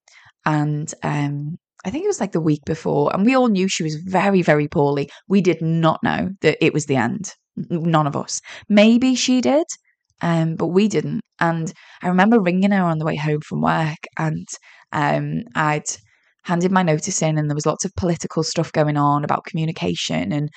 and 0.46 0.92
um, 1.02 1.58
I 1.84 1.90
think 1.90 2.04
it 2.04 2.08
was 2.08 2.20
like 2.20 2.32
the 2.32 2.40
week 2.40 2.64
before, 2.64 3.14
and 3.14 3.24
we 3.24 3.34
all 3.34 3.48
knew 3.48 3.68
she 3.68 3.82
was 3.82 3.96
very, 3.96 4.42
very 4.42 4.68
poorly. 4.68 5.10
We 5.28 5.40
did 5.40 5.62
not 5.62 6.02
know 6.02 6.30
that 6.42 6.62
it 6.64 6.74
was 6.74 6.86
the 6.86 6.96
end. 6.96 7.32
None 7.56 8.06
of 8.06 8.16
us. 8.16 8.40
Maybe 8.68 9.14
she 9.14 9.40
did, 9.40 9.66
um, 10.20 10.56
but 10.56 10.68
we 10.68 10.88
didn't. 10.88 11.22
And 11.40 11.72
I 12.02 12.08
remember 12.08 12.40
ringing 12.40 12.72
her 12.72 12.82
on 12.82 12.98
the 12.98 13.06
way 13.06 13.16
home 13.16 13.40
from 13.40 13.62
work, 13.62 13.98
and 14.18 14.46
um, 14.92 15.42
I'd 15.54 15.88
handed 16.44 16.72
my 16.72 16.82
notice 16.82 17.22
in, 17.22 17.38
and 17.38 17.48
there 17.48 17.54
was 17.54 17.66
lots 17.66 17.84
of 17.84 17.94
political 17.96 18.42
stuff 18.42 18.72
going 18.72 18.96
on 18.96 19.24
about 19.24 19.44
communication 19.44 20.32
and 20.32 20.48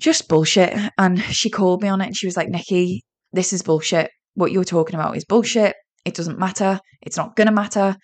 just 0.00 0.28
bullshit. 0.28 0.76
And 0.98 1.20
she 1.22 1.50
called 1.50 1.82
me 1.82 1.88
on 1.88 2.00
it 2.00 2.06
and 2.06 2.16
she 2.16 2.26
was 2.26 2.36
like, 2.36 2.48
Nikki, 2.48 3.02
this 3.32 3.52
is 3.52 3.62
bullshit. 3.62 4.10
What 4.34 4.52
you're 4.52 4.64
talking 4.64 4.94
about 4.94 5.16
is 5.16 5.24
bullshit. 5.24 5.74
It 6.04 6.14
doesn't 6.14 6.38
matter. 6.38 6.80
It's 7.02 7.16
not 7.16 7.36
going 7.36 7.46
to 7.46 7.52
matter. 7.52 7.96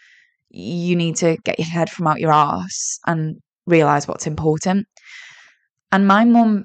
You 0.48 0.96
need 0.96 1.16
to 1.16 1.36
get 1.44 1.58
your 1.58 1.68
head 1.68 1.90
from 1.90 2.06
out 2.06 2.20
your 2.20 2.32
ass 2.32 2.98
and 3.06 3.36
realize 3.66 4.08
what's 4.08 4.26
important. 4.26 4.86
And 5.92 6.06
my 6.06 6.24
mum 6.24 6.64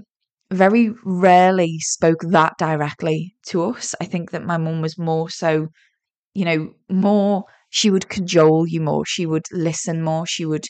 very 0.52 0.92
rarely 1.04 1.80
spoke 1.80 2.22
that 2.22 2.54
directly 2.58 3.36
to 3.48 3.64
us. 3.64 3.96
I 4.00 4.06
think 4.06 4.32
that 4.32 4.46
my 4.46 4.58
mum 4.58 4.82
was 4.82 4.98
more 4.98 5.30
so, 5.30 5.68
you 6.34 6.46
know, 6.46 6.70
more 6.90 7.44
she 7.70 7.90
would 7.90 8.10
cajole 8.10 8.68
you 8.68 8.82
more. 8.82 9.06
She 9.06 9.26
would 9.26 9.46
listen 9.52 10.02
more. 10.02 10.26
She 10.26 10.46
would 10.46 10.66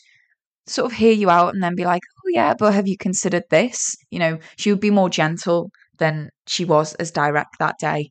sort 0.67 0.91
of 0.91 0.97
hear 0.97 1.13
you 1.13 1.29
out 1.29 1.53
and 1.53 1.63
then 1.63 1.75
be 1.75 1.85
like, 1.85 2.01
oh, 2.19 2.29
yeah, 2.29 2.53
but 2.57 2.73
have 2.73 2.87
you 2.87 2.97
considered 2.97 3.43
this? 3.49 3.95
You 4.09 4.19
know, 4.19 4.39
she 4.57 4.71
would 4.71 4.79
be 4.79 4.91
more 4.91 5.09
gentle 5.09 5.69
than 5.97 6.29
she 6.47 6.65
was 6.65 6.93
as 6.95 7.11
direct 7.11 7.59
that 7.59 7.75
day. 7.79 8.09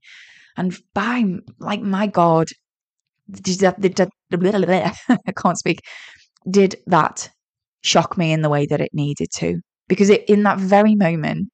And 0.56 0.76
by, 0.94 1.24
like, 1.58 1.80
my 1.82 2.06
God, 2.06 2.48
did 3.30 3.60
that? 3.60 3.76
I 5.26 5.32
can't 5.32 5.58
speak, 5.58 5.80
did 6.48 6.76
that 6.86 7.30
shock 7.82 8.16
me 8.16 8.32
in 8.32 8.42
the 8.42 8.48
way 8.48 8.66
that 8.66 8.80
it 8.80 8.90
needed 8.92 9.28
to. 9.36 9.60
Because 9.88 10.10
it, 10.10 10.24
in 10.28 10.44
that 10.44 10.58
very 10.58 10.94
moment, 10.94 11.48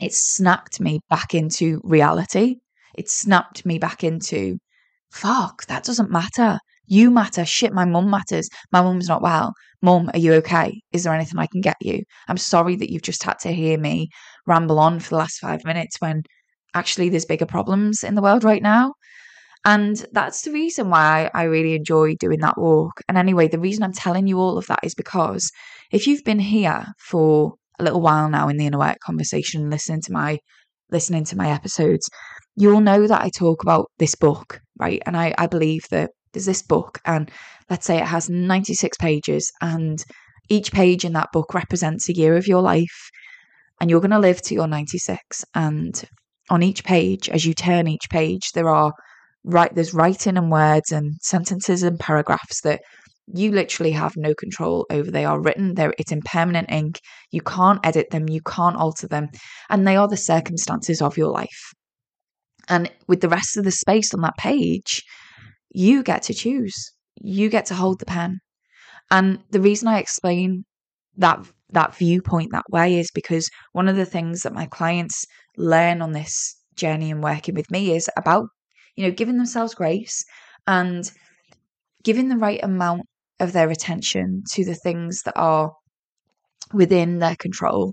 it 0.00 0.14
snapped 0.14 0.80
me 0.80 1.00
back 1.10 1.34
into 1.34 1.80
reality. 1.82 2.56
It 2.96 3.10
snapped 3.10 3.66
me 3.66 3.78
back 3.78 4.04
into 4.04 4.58
fuck, 5.10 5.66
that 5.66 5.84
doesn't 5.84 6.10
matter. 6.10 6.58
You 6.86 7.10
matter. 7.10 7.44
Shit, 7.44 7.72
my 7.72 7.84
mum 7.84 8.10
matters. 8.10 8.48
My 8.72 8.82
mum's 8.82 9.08
not 9.08 9.22
well. 9.22 9.52
Mum, 9.82 10.10
are 10.12 10.18
you 10.18 10.32
okay? 10.34 10.80
Is 10.92 11.04
there 11.04 11.14
anything 11.14 11.38
I 11.38 11.46
can 11.46 11.60
get 11.60 11.76
you? 11.80 12.02
I'm 12.28 12.38
sorry 12.38 12.76
that 12.76 12.90
you've 12.90 13.02
just 13.02 13.22
had 13.22 13.38
to 13.40 13.52
hear 13.52 13.78
me 13.78 14.08
ramble 14.46 14.78
on 14.78 14.98
for 15.00 15.10
the 15.10 15.16
last 15.16 15.38
five 15.38 15.64
minutes 15.64 16.00
when 16.00 16.22
actually 16.74 17.08
there's 17.08 17.26
bigger 17.26 17.46
problems 17.46 18.02
in 18.02 18.14
the 18.14 18.22
world 18.22 18.44
right 18.44 18.62
now. 18.62 18.94
And 19.64 20.04
that's 20.12 20.42
the 20.42 20.52
reason 20.52 20.88
why 20.88 21.30
I 21.34 21.42
really 21.42 21.74
enjoy 21.74 22.14
doing 22.14 22.40
that 22.40 22.58
walk. 22.58 23.00
And 23.08 23.18
anyway, 23.18 23.48
the 23.48 23.58
reason 23.58 23.82
I'm 23.82 23.92
telling 23.92 24.26
you 24.26 24.38
all 24.38 24.56
of 24.56 24.66
that 24.66 24.80
is 24.82 24.94
because 24.94 25.50
if 25.92 26.06
you've 26.06 26.24
been 26.24 26.38
here 26.38 26.86
for 26.98 27.54
a 27.78 27.84
little 27.84 28.00
while 28.00 28.28
now 28.30 28.48
in 28.48 28.56
the 28.56 28.66
inner 28.66 28.78
work 28.78 28.98
conversation, 29.04 29.70
listening 29.70 30.00
to 30.02 30.12
my 30.12 30.38
listening 30.90 31.24
to 31.24 31.36
my 31.36 31.50
episodes, 31.50 32.08
you'll 32.56 32.80
know 32.80 33.06
that 33.06 33.20
I 33.20 33.28
talk 33.28 33.62
about 33.62 33.90
this 33.98 34.14
book, 34.14 34.60
right? 34.78 35.02
And 35.06 35.16
I, 35.16 35.34
I 35.38 35.46
believe 35.46 35.82
that 35.90 36.10
there's 36.32 36.46
this 36.46 36.62
book, 36.62 36.98
and 37.04 37.30
let's 37.70 37.86
say 37.86 37.98
it 37.98 38.04
has 38.04 38.28
96 38.28 38.96
pages, 38.98 39.50
and 39.60 40.02
each 40.48 40.72
page 40.72 41.04
in 41.04 41.12
that 41.14 41.32
book 41.32 41.54
represents 41.54 42.08
a 42.08 42.14
year 42.14 42.36
of 42.36 42.46
your 42.46 42.62
life, 42.62 43.10
and 43.80 43.90
you're 43.90 44.00
going 44.00 44.10
to 44.10 44.18
live 44.18 44.42
to 44.42 44.54
your 44.54 44.66
96. 44.66 45.44
And 45.54 46.02
on 46.50 46.62
each 46.62 46.84
page, 46.84 47.28
as 47.28 47.44
you 47.44 47.54
turn 47.54 47.86
each 47.86 48.08
page, 48.10 48.52
there 48.52 48.68
are 48.68 48.92
right 49.44 49.74
there's 49.74 49.94
writing 49.94 50.36
and 50.36 50.50
words 50.50 50.92
and 50.92 51.14
sentences 51.22 51.82
and 51.82 51.98
paragraphs 51.98 52.60
that 52.62 52.80
you 53.34 53.52
literally 53.52 53.92
have 53.92 54.16
no 54.16 54.34
control 54.34 54.86
over. 54.90 55.10
They 55.10 55.24
are 55.24 55.40
written, 55.40 55.74
there 55.74 55.92
it's 55.98 56.12
in 56.12 56.22
permanent 56.22 56.70
ink. 56.70 57.00
You 57.30 57.42
can't 57.42 57.80
edit 57.84 58.10
them, 58.10 58.28
you 58.28 58.40
can't 58.42 58.76
alter 58.76 59.06
them, 59.06 59.28
and 59.68 59.86
they 59.86 59.96
are 59.96 60.08
the 60.08 60.16
circumstances 60.16 61.02
of 61.02 61.16
your 61.16 61.30
life. 61.30 61.72
And 62.68 62.90
with 63.06 63.20
the 63.20 63.28
rest 63.28 63.56
of 63.56 63.64
the 63.64 63.70
space 63.70 64.12
on 64.14 64.20
that 64.22 64.36
page, 64.36 65.02
you 65.70 66.02
get 66.02 66.22
to 66.24 66.34
choose. 66.34 66.92
You 67.20 67.48
get 67.48 67.66
to 67.66 67.74
hold 67.74 67.98
the 67.98 68.06
pen. 68.06 68.38
And 69.10 69.38
the 69.50 69.60
reason 69.60 69.88
I 69.88 69.98
explain 69.98 70.64
that 71.16 71.46
that 71.70 71.94
viewpoint 71.96 72.52
that 72.52 72.70
way 72.70 72.98
is 72.98 73.10
because 73.10 73.50
one 73.72 73.88
of 73.88 73.96
the 73.96 74.06
things 74.06 74.42
that 74.42 74.54
my 74.54 74.66
clients 74.66 75.24
learn 75.56 76.00
on 76.00 76.12
this 76.12 76.56
journey 76.76 77.10
and 77.10 77.22
working 77.22 77.54
with 77.54 77.70
me 77.70 77.94
is 77.94 78.08
about, 78.16 78.46
you 78.96 79.04
know, 79.04 79.10
giving 79.10 79.36
themselves 79.36 79.74
grace 79.74 80.24
and 80.66 81.10
giving 82.04 82.28
the 82.28 82.36
right 82.36 82.62
amount 82.62 83.02
of 83.40 83.52
their 83.52 83.70
attention 83.70 84.42
to 84.52 84.64
the 84.64 84.74
things 84.74 85.22
that 85.24 85.36
are 85.36 85.72
within 86.72 87.18
their 87.18 87.36
control 87.36 87.92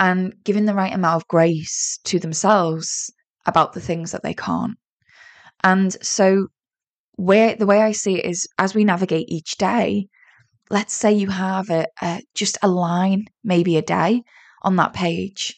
and 0.00 0.34
giving 0.44 0.64
the 0.64 0.74
right 0.74 0.92
amount 0.92 1.16
of 1.16 1.28
grace 1.28 1.98
to 2.04 2.18
themselves 2.18 3.12
about 3.46 3.72
the 3.72 3.80
things 3.80 4.12
that 4.12 4.22
they 4.22 4.34
can't. 4.34 4.76
And 5.62 5.92
so 6.04 6.48
where 7.16 7.54
the 7.54 7.66
way 7.66 7.80
I 7.80 7.92
see 7.92 8.18
it 8.18 8.24
is 8.24 8.46
as 8.58 8.74
we 8.74 8.84
navigate 8.84 9.28
each 9.28 9.56
day, 9.56 10.08
let's 10.70 10.94
say 10.94 11.12
you 11.12 11.28
have 11.28 11.70
a, 11.70 11.86
a 12.02 12.22
just 12.34 12.58
a 12.62 12.68
line, 12.68 13.26
maybe 13.42 13.76
a 13.76 13.82
day 13.82 14.22
on 14.62 14.76
that 14.76 14.92
page. 14.92 15.54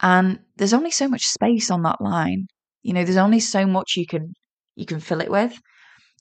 And 0.00 0.40
there's 0.56 0.74
only 0.74 0.90
so 0.90 1.08
much 1.08 1.26
space 1.26 1.70
on 1.70 1.82
that 1.82 2.00
line. 2.00 2.46
You 2.82 2.92
know, 2.92 3.04
there's 3.04 3.16
only 3.16 3.40
so 3.40 3.66
much 3.66 3.94
you 3.96 4.06
can 4.06 4.34
you 4.76 4.86
can 4.86 5.00
fill 5.00 5.20
it 5.20 5.30
with. 5.30 5.60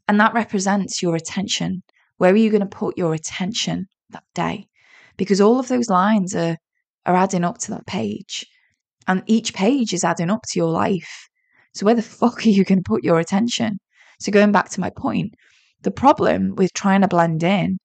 And 0.08 0.20
that 0.20 0.34
represents 0.34 1.02
your 1.02 1.16
attention. 1.16 1.82
Where 2.18 2.34
are 2.34 2.38
you 2.38 2.52
going 2.52 2.62
to 2.62 2.68
put 2.68 2.98
your 2.98 3.14
attention 3.14 3.88
that 4.10 4.24
day? 4.36 4.68
Because 5.18 5.42
all 5.42 5.60
of 5.60 5.68
those 5.68 5.90
lines 5.90 6.36
are 6.36 6.58
are 7.06 7.16
adding 7.16 7.44
up 7.44 7.58
to 7.60 7.72
that 7.72 7.88
page. 7.88 8.46
And 9.08 9.24
each 9.26 9.54
page 9.54 9.94
is 9.94 10.04
adding 10.04 10.30
up 10.30 10.44
to 10.50 10.60
your 10.60 10.72
life. 10.72 11.30
So 11.74 11.86
where 11.86 11.96
the 11.96 12.02
fuck 12.02 12.46
are 12.46 12.50
you 12.50 12.64
going 12.64 12.80
to 12.80 12.90
put 12.90 13.04
your 13.04 13.20
attention? 13.20 13.80
So 14.20 14.32
going 14.32 14.52
back 14.52 14.70
to 14.70 14.80
my 14.80 14.90
point, 14.90 15.34
the 15.82 15.92
problem 15.92 16.56
with 16.56 16.74
trying 16.74 17.02
to 17.02 17.08
blend 17.08 17.44
in 17.44 17.78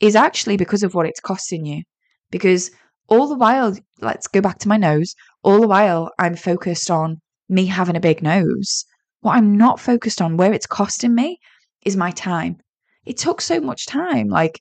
is 0.00 0.16
actually 0.16 0.56
because 0.56 0.82
of 0.82 0.94
what 0.94 1.06
it's 1.06 1.20
costing 1.20 1.64
you. 1.64 1.82
Because 2.30 2.70
all 3.08 3.28
the 3.28 3.36
while, 3.36 3.76
let's 4.00 4.26
go 4.26 4.40
back 4.40 4.58
to 4.58 4.68
my 4.68 4.76
nose, 4.76 5.14
all 5.42 5.60
the 5.60 5.68
while 5.68 6.10
I'm 6.18 6.36
focused 6.36 6.90
on 6.90 7.18
me 7.48 7.66
having 7.66 7.96
a 7.96 8.00
big 8.00 8.22
nose. 8.22 8.84
What 9.20 9.36
I'm 9.36 9.56
not 9.56 9.80
focused 9.80 10.20
on, 10.20 10.36
where 10.36 10.52
it's 10.52 10.66
costing 10.66 11.14
me, 11.14 11.38
is 11.84 11.96
my 11.96 12.10
time. 12.10 12.56
It 13.04 13.16
took 13.16 13.40
so 13.40 13.60
much 13.60 13.86
time. 13.86 14.28
Like 14.28 14.60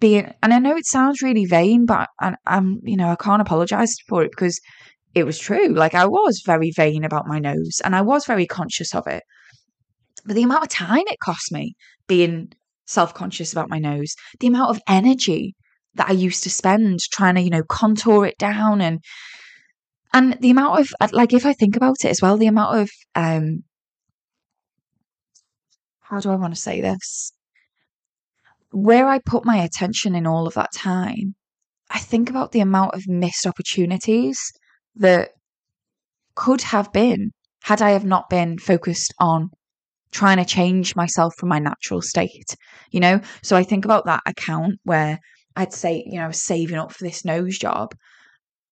being 0.00 0.32
and 0.42 0.54
I 0.54 0.58
know 0.58 0.76
it 0.76 0.86
sounds 0.86 1.22
really 1.22 1.44
vain, 1.44 1.86
but 1.86 2.08
I, 2.20 2.34
I'm 2.46 2.80
you 2.84 2.96
know 2.96 3.08
I 3.08 3.16
can't 3.16 3.42
apologize 3.42 3.94
for 4.08 4.22
it 4.22 4.30
because 4.30 4.60
it 5.14 5.24
was 5.24 5.38
true. 5.38 5.68
Like 5.68 5.94
I 5.94 6.06
was 6.06 6.42
very 6.44 6.70
vain 6.70 7.04
about 7.04 7.26
my 7.26 7.38
nose, 7.38 7.80
and 7.84 7.94
I 7.96 8.02
was 8.02 8.26
very 8.26 8.46
conscious 8.46 8.94
of 8.94 9.06
it. 9.06 9.22
But 10.24 10.34
the 10.34 10.42
amount 10.42 10.64
of 10.64 10.68
time 10.70 11.04
it 11.06 11.18
cost 11.20 11.52
me 11.52 11.74
being 12.06 12.52
self 12.86 13.14
conscious 13.14 13.52
about 13.52 13.70
my 13.70 13.78
nose, 13.78 14.14
the 14.40 14.48
amount 14.48 14.70
of 14.70 14.82
energy 14.88 15.54
that 15.94 16.08
I 16.08 16.12
used 16.12 16.42
to 16.44 16.50
spend 16.50 17.00
trying 17.12 17.34
to 17.36 17.40
you 17.42 17.50
know 17.50 17.62
contour 17.68 18.26
it 18.26 18.38
down 18.38 18.80
and 18.80 19.00
and 20.12 20.38
the 20.40 20.50
amount 20.50 20.80
of 20.80 21.12
like 21.12 21.32
if 21.32 21.44
I 21.46 21.52
think 21.52 21.76
about 21.76 22.04
it 22.04 22.08
as 22.08 22.22
well, 22.22 22.36
the 22.36 22.46
amount 22.46 22.78
of 22.78 22.90
um 23.14 23.64
how 26.00 26.20
do 26.20 26.30
I 26.30 26.36
want 26.36 26.54
to 26.54 26.60
say 26.60 26.80
this? 26.80 27.32
Where 28.70 29.08
I 29.08 29.18
put 29.18 29.44
my 29.44 29.56
attention 29.58 30.14
in 30.14 30.26
all 30.26 30.46
of 30.46 30.54
that 30.54 30.72
time, 30.74 31.34
I 31.90 31.98
think 31.98 32.28
about 32.28 32.52
the 32.52 32.60
amount 32.60 32.94
of 32.94 33.08
missed 33.08 33.46
opportunities 33.46 34.38
that 34.96 35.30
could 36.34 36.60
have 36.62 36.92
been 36.92 37.30
had 37.62 37.82
I 37.82 37.90
have 37.90 38.04
not 38.04 38.30
been 38.30 38.58
focused 38.58 39.14
on 39.18 39.50
trying 40.10 40.38
to 40.38 40.44
change 40.44 40.96
myself 40.96 41.34
from 41.36 41.48
my 41.48 41.58
natural 41.58 42.00
state, 42.00 42.54
you 42.90 43.00
know? 43.00 43.20
So 43.42 43.56
I 43.56 43.62
think 43.62 43.84
about 43.84 44.06
that 44.06 44.22
account 44.26 44.76
where 44.84 45.18
I'd 45.56 45.72
say, 45.72 46.04
you 46.06 46.18
know, 46.18 46.24
I 46.24 46.28
was 46.28 46.42
saving 46.42 46.78
up 46.78 46.92
for 46.92 47.04
this 47.04 47.24
nose 47.24 47.58
job 47.58 47.94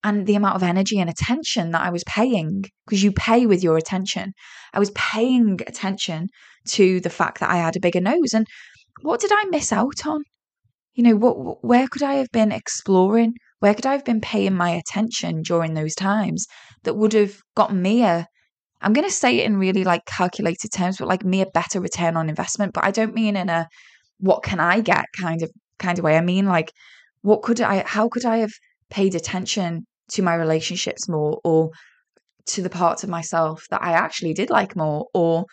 and 0.04 0.26
the 0.26 0.36
amount 0.36 0.56
of 0.56 0.62
energy 0.62 1.00
and 1.00 1.10
attention 1.10 1.72
that 1.72 1.82
I 1.82 1.90
was 1.90 2.04
paying, 2.04 2.64
because 2.86 3.02
you 3.02 3.12
pay 3.12 3.46
with 3.46 3.62
your 3.64 3.76
attention. 3.76 4.32
I 4.72 4.78
was 4.78 4.92
paying 4.92 5.58
attention 5.66 6.28
to 6.68 7.00
the 7.00 7.10
fact 7.10 7.40
that 7.40 7.50
I 7.50 7.56
had 7.56 7.76
a 7.76 7.80
bigger 7.80 8.00
nose. 8.00 8.32
And 8.32 8.46
what 9.02 9.20
did 9.20 9.30
I 9.32 9.44
miss 9.50 9.72
out 9.72 10.06
on? 10.06 10.22
You 10.94 11.04
know, 11.04 11.16
what 11.16 11.64
where 11.64 11.88
could 11.88 12.02
I 12.02 12.14
have 12.14 12.30
been 12.32 12.52
exploring? 12.52 13.34
Where 13.60 13.74
could 13.74 13.86
I 13.86 13.92
have 13.92 14.04
been 14.04 14.20
paying 14.20 14.54
my 14.54 14.70
attention 14.70 15.42
during 15.42 15.74
those 15.74 15.94
times 15.94 16.46
that 16.84 16.94
would 16.94 17.12
have 17.12 17.36
gotten 17.54 17.80
me 17.82 18.02
a 18.04 18.26
I'm 18.82 18.92
going 18.92 19.06
to 19.06 19.12
say 19.12 19.38
it 19.38 19.46
in 19.46 19.56
really 19.56 19.84
like 19.84 20.04
calculated 20.04 20.70
terms, 20.70 20.98
but 20.98 21.08
like 21.08 21.24
me 21.24 21.40
a 21.40 21.46
better 21.46 21.80
return 21.80 22.16
on 22.16 22.28
investment. 22.28 22.74
But 22.74 22.84
I 22.84 22.90
don't 22.90 23.14
mean 23.14 23.36
in 23.36 23.48
a 23.48 23.68
what 24.18 24.42
can 24.42 24.60
I 24.60 24.80
get 24.80 25.06
kind 25.18 25.42
of 25.42 25.50
kind 25.78 25.98
of 25.98 26.04
way. 26.04 26.16
I 26.16 26.20
mean 26.20 26.46
like 26.46 26.72
what 27.22 27.42
could 27.42 27.60
I 27.60 27.84
how 27.86 28.08
could 28.08 28.24
I 28.24 28.38
have 28.38 28.52
paid 28.90 29.14
attention 29.14 29.86
to 30.12 30.22
my 30.22 30.34
relationships 30.34 31.08
more 31.08 31.40
or 31.44 31.70
to 32.46 32.62
the 32.62 32.70
parts 32.70 33.02
of 33.02 33.10
myself 33.10 33.64
that 33.70 33.82
I 33.82 33.92
actually 33.92 34.34
did 34.34 34.50
like 34.50 34.76
more 34.76 35.06
or 35.12 35.46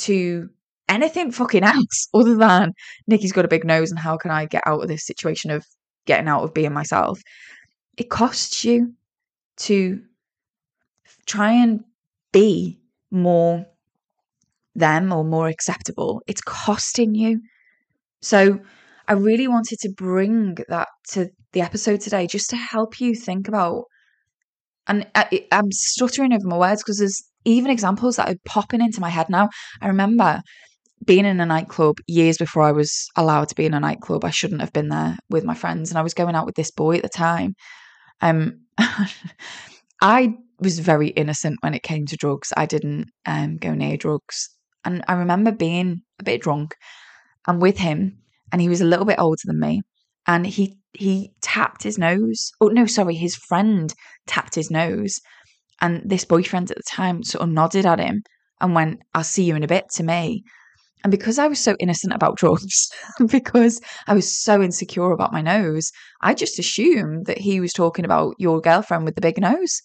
to 0.00 0.48
anything 0.88 1.32
fucking 1.32 1.64
else 1.64 2.08
other 2.14 2.36
than 2.36 2.72
Nikki's 3.06 3.32
got 3.32 3.44
a 3.44 3.48
big 3.48 3.64
nose 3.64 3.90
and 3.90 3.98
how 3.98 4.16
can 4.16 4.30
I 4.30 4.46
get 4.46 4.62
out 4.66 4.82
of 4.82 4.88
this 4.88 5.06
situation 5.06 5.50
of 5.50 5.64
getting 6.06 6.28
out 6.28 6.42
of 6.42 6.54
being 6.54 6.72
myself. 6.72 7.20
It 7.96 8.10
costs 8.10 8.64
you 8.64 8.94
to 9.58 10.00
try 11.26 11.52
and 11.52 11.84
be 12.32 12.80
more 13.10 13.66
them 14.74 15.12
or 15.12 15.24
more 15.24 15.48
acceptable. 15.48 16.20
It's 16.26 16.40
costing 16.40 17.14
you. 17.14 17.40
So 18.20 18.60
I 19.06 19.12
really 19.12 19.48
wanted 19.48 19.78
to 19.80 19.92
bring 19.96 20.56
that 20.68 20.88
to 21.10 21.30
the 21.52 21.60
episode 21.60 22.00
today 22.00 22.26
just 22.26 22.50
to 22.50 22.56
help 22.56 23.00
you 23.00 23.14
think 23.14 23.48
about. 23.48 23.84
And 24.86 25.06
I, 25.14 25.46
am 25.50 25.70
stuttering 25.70 26.32
over 26.32 26.46
my 26.46 26.58
words 26.58 26.82
because 26.82 26.98
there's 26.98 27.22
even 27.44 27.70
examples 27.70 28.16
that 28.16 28.28
are 28.28 28.36
popping 28.44 28.80
into 28.80 29.00
my 29.00 29.08
head 29.08 29.28
now. 29.30 29.48
I 29.80 29.86
remember 29.86 30.42
being 31.04 31.24
in 31.24 31.40
a 31.40 31.46
nightclub 31.46 31.98
years 32.06 32.38
before 32.38 32.62
I 32.62 32.72
was 32.72 33.08
allowed 33.16 33.48
to 33.48 33.54
be 33.54 33.66
in 33.66 33.74
a 33.74 33.80
nightclub. 33.80 34.24
I 34.24 34.30
shouldn't 34.30 34.60
have 34.60 34.72
been 34.72 34.88
there 34.88 35.16
with 35.28 35.44
my 35.44 35.54
friends, 35.54 35.90
and 35.90 35.98
I 35.98 36.02
was 36.02 36.14
going 36.14 36.34
out 36.34 36.46
with 36.46 36.54
this 36.54 36.70
boy 36.70 36.96
at 36.96 37.02
the 37.02 37.08
time. 37.08 37.54
Um, 38.20 38.60
I 40.00 40.34
was 40.60 40.78
very 40.78 41.08
innocent 41.08 41.58
when 41.60 41.74
it 41.74 41.82
came 41.82 42.06
to 42.06 42.16
drugs. 42.16 42.52
I 42.56 42.66
didn't 42.66 43.10
um, 43.26 43.56
go 43.56 43.74
near 43.74 43.96
drugs. 43.96 44.50
And 44.84 45.04
I 45.08 45.14
remember 45.14 45.50
being 45.50 46.02
a 46.20 46.24
bit 46.24 46.42
drunk 46.42 46.76
and 47.46 47.60
with 47.60 47.78
him, 47.78 48.18
and 48.52 48.60
he 48.60 48.68
was 48.68 48.80
a 48.80 48.86
little 48.86 49.04
bit 49.04 49.18
older 49.18 49.40
than 49.44 49.60
me. 49.60 49.82
And 50.26 50.46
he 50.46 50.78
he 50.92 51.32
tapped 51.42 51.82
his 51.82 51.98
nose. 51.98 52.52
Oh 52.60 52.68
no, 52.68 52.86
sorry, 52.86 53.14
his 53.14 53.34
friend 53.34 53.92
tapped 54.26 54.54
his 54.54 54.70
nose. 54.70 55.20
And 55.80 56.02
this 56.04 56.24
boyfriend 56.24 56.70
at 56.70 56.76
the 56.76 56.84
time 56.88 57.22
sort 57.24 57.42
of 57.42 57.48
nodded 57.48 57.84
at 57.84 57.98
him 57.98 58.22
and 58.60 58.74
went, 58.74 59.00
I'll 59.12 59.24
see 59.24 59.44
you 59.44 59.56
in 59.56 59.64
a 59.64 59.68
bit 59.68 59.86
to 59.94 60.02
me. 60.02 60.44
And 61.04 61.10
because 61.10 61.38
I 61.38 61.46
was 61.46 61.60
so 61.60 61.76
innocent 61.78 62.14
about 62.14 62.38
drugs, 62.38 62.90
because 63.30 63.80
I 64.06 64.14
was 64.14 64.34
so 64.36 64.62
insecure 64.62 65.12
about 65.12 65.34
my 65.34 65.42
nose, 65.42 65.92
I 66.22 66.32
just 66.32 66.58
assumed 66.58 67.26
that 67.26 67.38
he 67.38 67.60
was 67.60 67.74
talking 67.74 68.06
about 68.06 68.34
your 68.38 68.60
girlfriend 68.60 69.04
with 69.04 69.14
the 69.14 69.20
big 69.20 69.38
nose. 69.38 69.82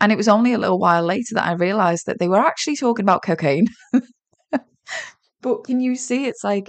And 0.00 0.12
it 0.12 0.16
was 0.16 0.28
only 0.28 0.52
a 0.52 0.58
little 0.58 0.80
while 0.80 1.04
later 1.04 1.34
that 1.34 1.46
I 1.46 1.52
realized 1.52 2.04
that 2.06 2.18
they 2.18 2.28
were 2.28 2.44
actually 2.44 2.76
talking 2.76 3.04
about 3.04 3.22
cocaine. 3.22 3.68
but 5.40 5.64
can 5.64 5.80
you 5.80 5.94
see 5.94 6.26
it's 6.26 6.44
like 6.44 6.68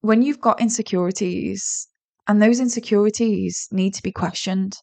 when 0.00 0.22
you've 0.22 0.40
got 0.40 0.60
insecurities 0.60 1.88
and 2.28 2.40
those 2.40 2.60
insecurities 2.60 3.66
need 3.72 3.94
to 3.94 4.02
be 4.02 4.12
questioned, 4.12 4.74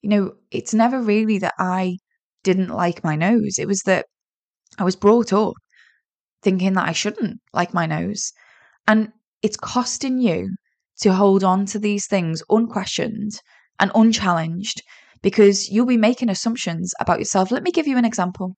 you 0.00 0.10
know, 0.10 0.32
it's 0.52 0.72
never 0.72 1.02
really 1.02 1.38
that 1.38 1.54
I 1.58 1.98
didn't 2.44 2.68
like 2.68 3.02
my 3.02 3.16
nose. 3.16 3.58
It 3.58 3.66
was 3.66 3.82
that 3.82 4.06
I 4.78 4.84
was 4.84 4.96
brought 4.96 5.32
up 5.32 5.54
thinking 6.42 6.74
that 6.74 6.88
I 6.88 6.92
shouldn't 6.92 7.40
like 7.52 7.74
my 7.74 7.86
nose. 7.86 8.32
And 8.86 9.08
it's 9.42 9.56
costing 9.56 10.18
you 10.18 10.50
to 11.00 11.12
hold 11.12 11.44
on 11.44 11.66
to 11.66 11.78
these 11.78 12.06
things 12.06 12.42
unquestioned 12.50 13.32
and 13.78 13.90
unchallenged 13.94 14.82
because 15.22 15.68
you'll 15.68 15.86
be 15.86 15.96
making 15.96 16.28
assumptions 16.28 16.92
about 17.00 17.18
yourself. 17.18 17.50
Let 17.50 17.62
me 17.62 17.70
give 17.70 17.86
you 17.86 17.98
an 17.98 18.04
example. 18.04 18.56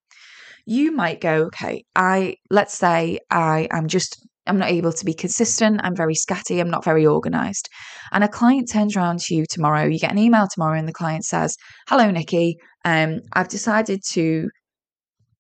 You 0.67 0.93
might 0.93 1.21
go, 1.21 1.45
okay, 1.47 1.85
I 1.97 2.37
let's 2.51 2.77
say 2.77 3.19
I 3.31 3.69
am 3.71 3.89
just 3.89 4.27
I'm 4.47 4.59
not 4.59 4.71
able 4.71 4.93
to 4.93 5.05
be 5.05 5.15
consistent, 5.15 5.81
I'm 5.85 5.95
very 5.95 6.15
scatty, 6.15 6.61
I'm 6.61 6.71
not 6.71 6.85
very 6.85 7.07
organized. 7.07 7.69
And 8.13 8.25
a 8.25 8.29
client 8.29 8.71
turns 8.71 8.97
around 8.97 9.21
to 9.21 9.35
you 9.35 9.45
tomorrow, 9.49 9.85
you 9.85 9.99
get 9.99 10.11
an 10.11 10.19
email 10.19 10.49
tomorrow 10.49 10.79
and 10.79 10.89
the 10.89 10.93
client 10.93 11.25
says, 11.25 11.57
"Hello 11.89 12.11
Nikki, 12.11 12.57
um 12.85 13.21
I've 13.33 13.49
decided 13.49 14.03
to 14.13 14.49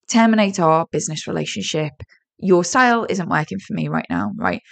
terminate 0.09 0.59
our 0.59 0.87
business 0.90 1.26
relationship. 1.26 1.92
Your 2.40 2.64
style 2.64 3.07
isn't 3.09 3.29
working 3.29 3.59
for 3.59 3.74
me 3.74 3.88
right 3.88 4.07
now, 4.11 4.33
right?" 4.37 4.62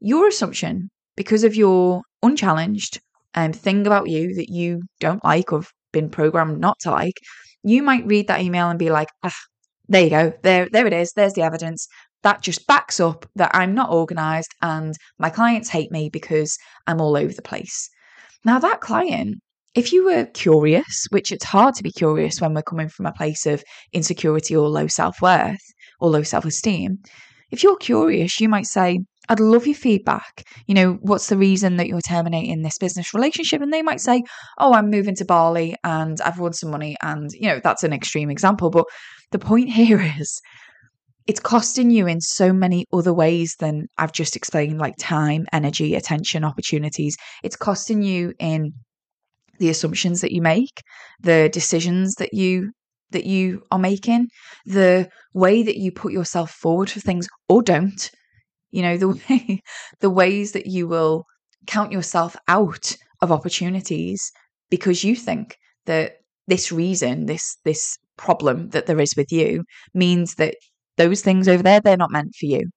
Your 0.00 0.28
assumption 0.28 0.90
because 1.16 1.44
of 1.44 1.54
your 1.54 2.02
unchallenged 2.22 3.00
um, 3.34 3.52
thing 3.52 3.86
about 3.86 4.08
you 4.08 4.34
that 4.34 4.48
you 4.48 4.82
don't 5.00 5.24
like 5.24 5.52
or 5.52 5.58
have 5.58 5.70
been 5.92 6.08
programmed 6.08 6.58
not 6.58 6.78
to 6.80 6.90
like, 6.90 7.18
you 7.62 7.82
might 7.82 8.06
read 8.06 8.28
that 8.28 8.40
email 8.40 8.70
and 8.70 8.78
be 8.78 8.90
like, 8.90 9.08
ah, 9.22 9.34
there 9.88 10.04
you 10.04 10.10
go. 10.10 10.32
There, 10.42 10.68
there 10.72 10.86
it 10.86 10.92
is. 10.92 11.12
There's 11.12 11.34
the 11.34 11.42
evidence. 11.42 11.86
That 12.22 12.42
just 12.42 12.66
backs 12.66 13.00
up 13.00 13.26
that 13.36 13.50
I'm 13.54 13.74
not 13.74 13.90
organized 13.90 14.54
and 14.60 14.94
my 15.18 15.30
clients 15.30 15.70
hate 15.70 15.90
me 15.90 16.10
because 16.10 16.56
I'm 16.86 17.00
all 17.00 17.16
over 17.16 17.32
the 17.32 17.42
place. 17.42 17.88
Now, 18.44 18.58
that 18.58 18.80
client, 18.80 19.38
if 19.74 19.92
you 19.92 20.04
were 20.04 20.26
curious, 20.26 21.06
which 21.10 21.32
it's 21.32 21.44
hard 21.44 21.74
to 21.76 21.82
be 21.82 21.92
curious 21.92 22.40
when 22.40 22.54
we're 22.54 22.62
coming 22.62 22.88
from 22.88 23.06
a 23.06 23.12
place 23.12 23.46
of 23.46 23.62
insecurity 23.92 24.54
or 24.54 24.68
low 24.68 24.86
self 24.86 25.20
worth 25.22 25.60
or 26.00 26.10
low 26.10 26.22
self 26.22 26.44
esteem, 26.44 26.98
if 27.50 27.62
you're 27.62 27.76
curious, 27.76 28.40
you 28.40 28.48
might 28.48 28.66
say, 28.66 29.00
I'd 29.28 29.40
love 29.40 29.66
your 29.66 29.76
feedback. 29.76 30.44
You 30.66 30.74
know, 30.74 30.98
what's 31.02 31.28
the 31.28 31.36
reason 31.36 31.76
that 31.76 31.86
you're 31.86 32.00
terminating 32.00 32.62
this 32.62 32.78
business 32.78 33.14
relationship? 33.14 33.62
And 33.62 33.72
they 33.72 33.82
might 33.82 34.00
say, 34.00 34.22
Oh, 34.58 34.72
I'm 34.72 34.90
moving 34.90 35.14
to 35.16 35.24
Bali 35.24 35.76
and 35.84 36.20
I've 36.20 36.38
won 36.38 36.52
some 36.52 36.70
money. 36.70 36.96
And, 37.02 37.30
you 37.32 37.48
know, 37.48 37.60
that's 37.62 37.84
an 37.84 37.92
extreme 37.92 38.30
example. 38.30 38.70
But 38.70 38.86
the 39.30 39.38
point 39.38 39.70
here 39.72 40.00
is 40.18 40.40
it's 41.26 41.40
costing 41.40 41.90
you 41.90 42.08
in 42.08 42.20
so 42.20 42.52
many 42.52 42.86
other 42.92 43.14
ways 43.14 43.54
than 43.60 43.86
I've 43.98 44.12
just 44.12 44.34
explained, 44.34 44.78
like 44.78 44.96
time, 44.98 45.46
energy, 45.52 45.94
attention, 45.94 46.44
opportunities. 46.44 47.16
It's 47.44 47.56
costing 47.56 48.02
you 48.02 48.32
in 48.40 48.72
the 49.60 49.68
assumptions 49.68 50.22
that 50.22 50.32
you 50.32 50.42
make, 50.42 50.82
the 51.20 51.48
decisions 51.52 52.14
that 52.14 52.32
you 52.32 52.72
that 53.10 53.24
you 53.24 53.62
are 53.70 53.78
making, 53.78 54.28
the 54.66 55.08
way 55.34 55.62
that 55.62 55.78
you 55.78 55.92
put 55.92 56.12
yourself 56.12 56.50
forward 56.50 56.90
for 56.90 57.00
things 57.00 57.28
or 57.48 57.62
don't 57.62 58.10
you 58.70 58.82
know 58.82 58.96
the 58.96 59.08
way 59.28 59.62
the 60.00 60.10
ways 60.10 60.52
that 60.52 60.66
you 60.66 60.88
will 60.88 61.24
count 61.66 61.92
yourself 61.92 62.36
out 62.48 62.96
of 63.20 63.32
opportunities 63.32 64.30
because 64.70 65.04
you 65.04 65.14
think 65.14 65.56
that 65.86 66.14
this 66.46 66.72
reason 66.72 67.26
this 67.26 67.56
this 67.64 67.96
problem 68.16 68.68
that 68.70 68.86
there 68.86 69.00
is 69.00 69.14
with 69.16 69.30
you 69.32 69.64
means 69.94 70.34
that 70.34 70.54
those 70.96 71.22
things 71.22 71.48
over 71.48 71.62
there 71.62 71.80
they're 71.80 71.96
not 71.96 72.10
meant 72.10 72.34
for 72.38 72.46
you. 72.46 72.68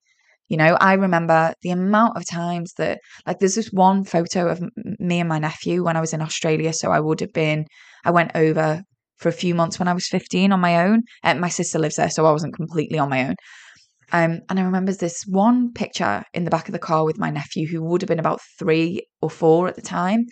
You 0.49 0.57
know 0.57 0.77
i 0.79 0.93
remember 0.93 1.53
the 1.61 1.71
amount 1.71 2.17
of 2.17 2.27
times 2.27 2.73
that 2.77 2.99
like 3.25 3.39
there's 3.39 3.55
this 3.55 3.71
one 3.71 4.03
photo 4.03 4.49
of 4.49 4.61
me 4.99 5.19
and 5.19 5.29
my 5.29 5.39
nephew 5.39 5.83
when 5.83 5.97
i 5.97 6.01
was 6.01 6.13
in 6.13 6.21
australia 6.21 6.73
so 6.73 6.91
i 6.91 6.99
would 6.99 7.21
have 7.21 7.33
been 7.33 7.65
i 8.05 8.11
went 8.11 8.31
over 8.35 8.83
for 9.17 9.29
a 9.29 9.33
few 9.33 9.55
months 9.55 9.79
when 9.79 9.87
i 9.87 9.93
was 9.93 10.07
15 10.07 10.51
on 10.51 10.59
my 10.59 10.85
own 10.85 11.03
and 11.23 11.41
my 11.41 11.49
sister 11.49 11.79
lives 11.79 11.95
there 11.95 12.09
so 12.09 12.25
i 12.25 12.31
wasn't 12.31 12.55
completely 12.55 12.99
on 12.99 13.09
my 13.09 13.27
own 13.27 13.35
um, 14.13 14.41
and 14.47 14.59
I 14.59 14.63
remember 14.63 14.91
this 14.93 15.23
one 15.27 15.73
picture 15.73 16.23
in 16.35 16.43
the 16.43 16.51
back 16.51 16.67
of 16.67 16.71
the 16.71 16.79
car 16.79 17.03
with 17.03 17.17
my 17.17 17.31
nephew, 17.31 17.67
who 17.67 17.83
would 17.83 18.01
have 18.03 18.07
been 18.07 18.19
about 18.19 18.41
three 18.59 19.07
or 19.21 19.29
four 19.29 19.67
at 19.67 19.75
the 19.75 19.81
time. 19.81 20.25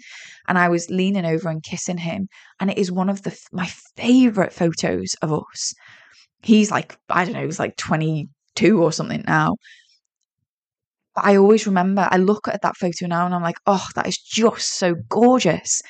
And 0.47 0.59
I 0.59 0.69
was 0.69 0.91
leaning 0.91 1.25
over 1.25 1.49
and 1.49 1.63
kissing 1.63 1.97
him. 1.97 2.27
And 2.59 2.69
it 2.69 2.77
is 2.77 2.91
one 2.91 3.09
of 3.09 3.23
the 3.23 3.35
my 3.51 3.65
favorite 3.97 4.53
photos 4.53 5.15
of 5.23 5.33
us. 5.33 5.73
He's 6.43 6.69
like, 6.69 6.95
I 7.09 7.25
don't 7.25 7.33
know, 7.33 7.45
he's 7.45 7.59
like 7.59 7.75
22 7.77 8.81
or 8.81 8.91
something 8.91 9.23
now. 9.27 9.55
But 11.15 11.25
I 11.25 11.37
always 11.37 11.65
remember, 11.65 12.07
I 12.09 12.17
look 12.17 12.47
at 12.47 12.61
that 12.61 12.77
photo 12.77 13.07
now 13.07 13.25
and 13.25 13.33
I'm 13.33 13.41
like, 13.41 13.57
oh, 13.65 13.85
that 13.95 14.07
is 14.07 14.17
just 14.17 14.75
so 14.75 14.93
gorgeous. 15.09 15.81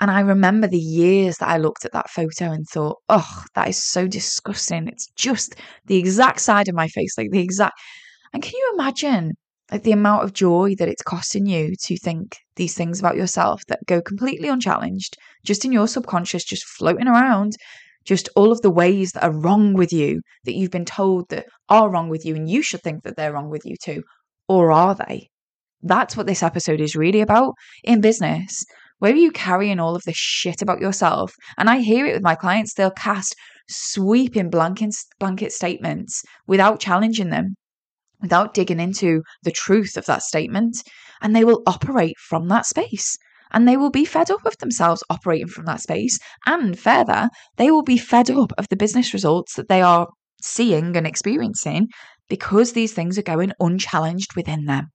And 0.00 0.10
I 0.10 0.20
remember 0.20 0.66
the 0.66 0.78
years 0.78 1.38
that 1.38 1.48
I 1.48 1.56
looked 1.56 1.84
at 1.84 1.92
that 1.92 2.10
photo 2.10 2.50
and 2.50 2.66
thought, 2.66 2.98
oh, 3.08 3.44
that 3.54 3.68
is 3.68 3.82
so 3.82 4.06
disgusting. 4.06 4.88
It's 4.88 5.08
just 5.16 5.56
the 5.86 5.96
exact 5.96 6.40
side 6.40 6.68
of 6.68 6.74
my 6.74 6.88
face, 6.88 7.16
like 7.16 7.30
the 7.30 7.40
exact. 7.40 7.74
And 8.32 8.42
can 8.42 8.52
you 8.54 8.72
imagine 8.74 9.32
like 9.72 9.82
the 9.82 9.92
amount 9.92 10.24
of 10.24 10.32
joy 10.32 10.74
that 10.78 10.88
it's 10.88 11.02
costing 11.02 11.46
you 11.46 11.74
to 11.84 11.96
think 11.98 12.36
these 12.56 12.74
things 12.74 13.00
about 13.00 13.16
yourself 13.16 13.62
that 13.68 13.80
go 13.86 14.00
completely 14.00 14.48
unchallenged, 14.48 15.16
just 15.44 15.64
in 15.64 15.72
your 15.72 15.88
subconscious, 15.88 16.44
just 16.44 16.64
floating 16.64 17.08
around, 17.08 17.56
just 18.06 18.28
all 18.36 18.52
of 18.52 18.62
the 18.62 18.70
ways 18.70 19.12
that 19.12 19.24
are 19.24 19.32
wrong 19.32 19.74
with 19.74 19.92
you 19.92 20.20
that 20.44 20.54
you've 20.54 20.70
been 20.70 20.84
told 20.84 21.28
that 21.28 21.46
are 21.68 21.90
wrong 21.90 22.08
with 22.08 22.24
you 22.24 22.36
and 22.36 22.48
you 22.48 22.62
should 22.62 22.82
think 22.82 23.02
that 23.02 23.16
they're 23.16 23.32
wrong 23.32 23.50
with 23.50 23.66
you 23.66 23.76
too 23.82 24.02
or 24.48 24.70
are 24.70 24.94
they 24.94 25.28
that's 25.82 26.16
what 26.16 26.26
this 26.26 26.42
episode 26.42 26.80
is 26.80 26.96
really 26.96 27.20
about 27.20 27.54
in 27.84 28.00
business 28.00 28.64
where 28.98 29.12
are 29.12 29.16
you 29.16 29.30
carrying 29.30 29.78
all 29.78 29.94
of 29.94 30.02
this 30.04 30.16
shit 30.16 30.62
about 30.62 30.80
yourself 30.80 31.34
and 31.58 31.68
i 31.68 31.78
hear 31.78 32.06
it 32.06 32.14
with 32.14 32.22
my 32.22 32.34
clients 32.34 32.74
they'll 32.74 32.90
cast 32.90 33.34
sweeping 33.68 34.48
blanket, 34.48 34.94
blanket 35.18 35.52
statements 35.52 36.22
without 36.46 36.80
challenging 36.80 37.30
them 37.30 37.56
without 38.22 38.54
digging 38.54 38.80
into 38.80 39.22
the 39.42 39.50
truth 39.50 39.96
of 39.96 40.06
that 40.06 40.22
statement 40.22 40.76
and 41.20 41.34
they 41.34 41.44
will 41.44 41.62
operate 41.66 42.16
from 42.18 42.48
that 42.48 42.66
space 42.66 43.16
and 43.52 43.66
they 43.66 43.76
will 43.76 43.90
be 43.90 44.04
fed 44.04 44.30
up 44.30 44.44
of 44.44 44.56
themselves 44.58 45.02
operating 45.10 45.48
from 45.48 45.64
that 45.66 45.80
space. 45.80 46.18
And 46.46 46.78
further, 46.78 47.30
they 47.56 47.70
will 47.70 47.82
be 47.82 47.98
fed 47.98 48.30
up 48.30 48.52
of 48.58 48.68
the 48.68 48.76
business 48.76 49.12
results 49.12 49.54
that 49.54 49.68
they 49.68 49.82
are 49.82 50.08
seeing 50.42 50.96
and 50.96 51.06
experiencing 51.06 51.88
because 52.28 52.72
these 52.72 52.92
things 52.92 53.18
are 53.18 53.22
going 53.22 53.52
unchallenged 53.60 54.34
within 54.36 54.64
them. 54.64 54.88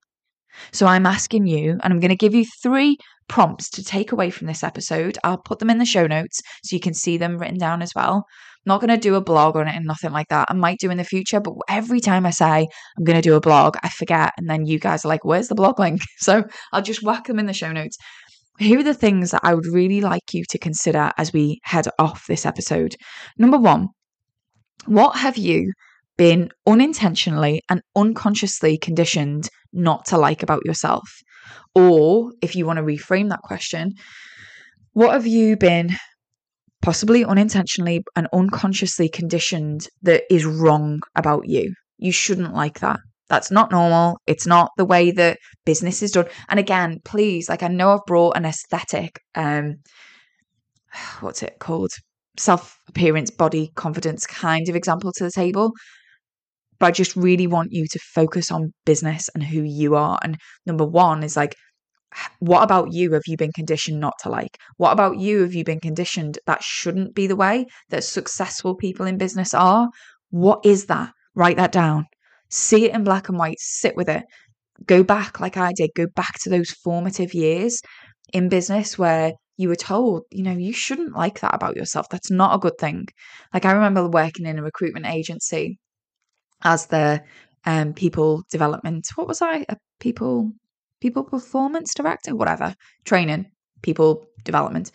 So 0.73 0.85
I'm 0.85 1.05
asking 1.05 1.47
you, 1.47 1.71
and 1.81 1.93
I'm 1.93 1.99
going 1.99 2.09
to 2.09 2.15
give 2.15 2.35
you 2.35 2.45
three 2.61 2.97
prompts 3.31 3.69
to 3.69 3.83
take 3.83 4.11
away 4.11 4.29
from 4.29 4.47
this 4.47 4.61
episode. 4.61 5.17
I'll 5.23 5.37
put 5.37 5.59
them 5.59 5.69
in 5.69 5.77
the 5.77 5.85
show 5.85 6.05
notes 6.05 6.41
so 6.63 6.75
you 6.75 6.81
can 6.81 6.93
see 6.93 7.15
them 7.15 7.37
written 7.37 7.57
down 7.57 7.81
as 7.81 7.93
well. 7.95 8.25
I'm 8.25 8.69
not 8.69 8.81
going 8.81 8.89
to 8.89 8.97
do 8.97 9.15
a 9.15 9.21
blog 9.21 9.55
on 9.55 9.69
it 9.69 9.75
and 9.75 9.85
nothing 9.85 10.11
like 10.11 10.27
that. 10.27 10.49
I 10.49 10.53
might 10.53 10.79
do 10.79 10.91
in 10.91 10.97
the 10.97 11.05
future, 11.05 11.39
but 11.39 11.53
every 11.69 12.01
time 12.01 12.25
I 12.25 12.31
say 12.31 12.67
I'm 12.97 13.03
going 13.05 13.15
to 13.15 13.21
do 13.21 13.35
a 13.35 13.39
blog, 13.39 13.77
I 13.83 13.87
forget. 13.87 14.33
And 14.37 14.49
then 14.49 14.65
you 14.65 14.79
guys 14.79 15.05
are 15.05 15.07
like, 15.07 15.23
where's 15.23 15.47
the 15.47 15.55
blog 15.55 15.79
link? 15.79 16.01
So 16.19 16.43
I'll 16.73 16.81
just 16.81 17.01
whack 17.01 17.25
them 17.25 17.39
in 17.39 17.45
the 17.45 17.53
show 17.53 17.71
notes. 17.71 17.97
Here 18.59 18.79
are 18.79 18.83
the 18.83 18.93
things 18.93 19.31
that 19.31 19.41
I 19.43 19.55
would 19.55 19.65
really 19.65 20.01
like 20.01 20.33
you 20.33 20.43
to 20.49 20.59
consider 20.59 21.11
as 21.17 21.31
we 21.31 21.61
head 21.63 21.87
off 21.97 22.27
this 22.27 22.45
episode. 22.45 22.95
Number 23.39 23.57
one, 23.57 23.87
what 24.85 25.15
have 25.15 25.37
you 25.37 25.71
been 26.17 26.49
unintentionally 26.67 27.61
and 27.69 27.81
unconsciously 27.95 28.77
conditioned 28.77 29.49
not 29.71 30.05
to 30.07 30.17
like 30.17 30.43
about 30.43 30.65
yourself? 30.65 31.09
Or 31.75 32.31
if 32.41 32.55
you 32.55 32.65
want 32.65 32.77
to 32.77 32.83
reframe 32.83 33.29
that 33.29 33.41
question, 33.41 33.93
what 34.93 35.13
have 35.13 35.27
you 35.27 35.55
been 35.57 35.91
possibly 36.81 37.23
unintentionally 37.23 38.03
and 38.15 38.27
unconsciously 38.33 39.07
conditioned 39.07 39.87
that 40.01 40.23
is 40.29 40.45
wrong 40.45 41.01
about 41.15 41.47
you? 41.47 41.73
You 41.97 42.11
shouldn't 42.11 42.53
like 42.53 42.79
that. 42.79 42.99
That's 43.29 43.51
not 43.51 43.71
normal. 43.71 44.17
It's 44.27 44.45
not 44.45 44.71
the 44.75 44.83
way 44.83 45.11
that 45.11 45.37
business 45.65 46.01
is 46.01 46.11
done. 46.11 46.25
And 46.49 46.59
again, 46.59 46.99
please, 47.05 47.47
like 47.47 47.63
I 47.63 47.69
know 47.69 47.93
I've 47.93 48.05
brought 48.05 48.35
an 48.35 48.45
aesthetic, 48.45 49.21
um, 49.35 49.75
what's 51.21 51.41
it 51.41 51.55
called? 51.59 51.91
Self 52.37 52.77
appearance, 52.89 53.31
body 53.31 53.71
confidence 53.75 54.25
kind 54.25 54.67
of 54.67 54.75
example 54.75 55.13
to 55.13 55.23
the 55.23 55.31
table. 55.31 55.71
But 56.81 56.87
I 56.87 56.91
just 56.91 57.15
really 57.15 57.47
want 57.47 57.71
you 57.71 57.85
to 57.89 57.99
focus 58.13 58.51
on 58.51 58.73
business 58.85 59.29
and 59.33 59.41
who 59.43 59.61
you 59.63 59.95
are. 59.95 60.19
And 60.21 60.37
number 60.65 60.85
one 60.85 61.23
is 61.23 61.37
like, 61.37 61.55
what 62.39 62.63
about 62.63 62.91
you 62.91 63.13
have 63.13 63.23
you 63.27 63.37
been 63.37 63.53
conditioned 63.53 64.01
not 64.01 64.15
to 64.23 64.29
like? 64.29 64.57
What 64.75 64.91
about 64.91 65.17
you 65.17 65.43
have 65.43 65.53
you 65.53 65.63
been 65.63 65.79
conditioned 65.79 66.39
that 66.45 66.61
shouldn't 66.61 67.15
be 67.15 67.27
the 67.27 67.37
way 67.37 67.67
that 67.89 68.03
successful 68.03 68.75
people 68.75 69.05
in 69.05 69.17
business 69.17 69.53
are? 69.53 69.87
What 70.29 70.65
is 70.65 70.87
that? 70.87 71.13
Write 71.35 71.55
that 71.55 71.71
down 71.71 72.07
see 72.51 72.85
it 72.85 72.93
in 72.93 73.03
black 73.03 73.29
and 73.29 73.37
white, 73.39 73.59
sit 73.59 73.95
with 73.95 74.09
it, 74.09 74.23
go 74.85 75.03
back 75.03 75.39
like 75.39 75.57
I 75.57 75.71
did, 75.73 75.91
go 75.95 76.05
back 76.15 76.39
to 76.43 76.49
those 76.49 76.69
formative 76.69 77.33
years 77.33 77.81
in 78.33 78.49
business 78.49 78.97
where 78.97 79.33
you 79.57 79.69
were 79.69 79.75
told, 79.75 80.23
you 80.31 80.43
know, 80.43 80.51
you 80.51 80.73
shouldn't 80.73 81.15
like 81.15 81.39
that 81.39 81.55
about 81.55 81.75
yourself. 81.75 82.07
That's 82.09 82.31
not 82.31 82.55
a 82.55 82.59
good 82.59 82.77
thing. 82.79 83.07
Like 83.53 83.65
I 83.65 83.71
remember 83.71 84.07
working 84.07 84.45
in 84.45 84.59
a 84.59 84.63
recruitment 84.63 85.05
agency 85.05 85.79
as 86.63 86.87
the 86.87 87.23
um 87.65 87.93
people 87.93 88.43
development, 88.51 89.07
what 89.15 89.27
was 89.27 89.41
I? 89.41 89.65
A 89.69 89.77
people 89.99 90.51
people 91.01 91.23
performance 91.23 91.93
director, 91.93 92.35
whatever, 92.35 92.75
training, 93.05 93.47
people 93.81 94.25
development. 94.43 94.91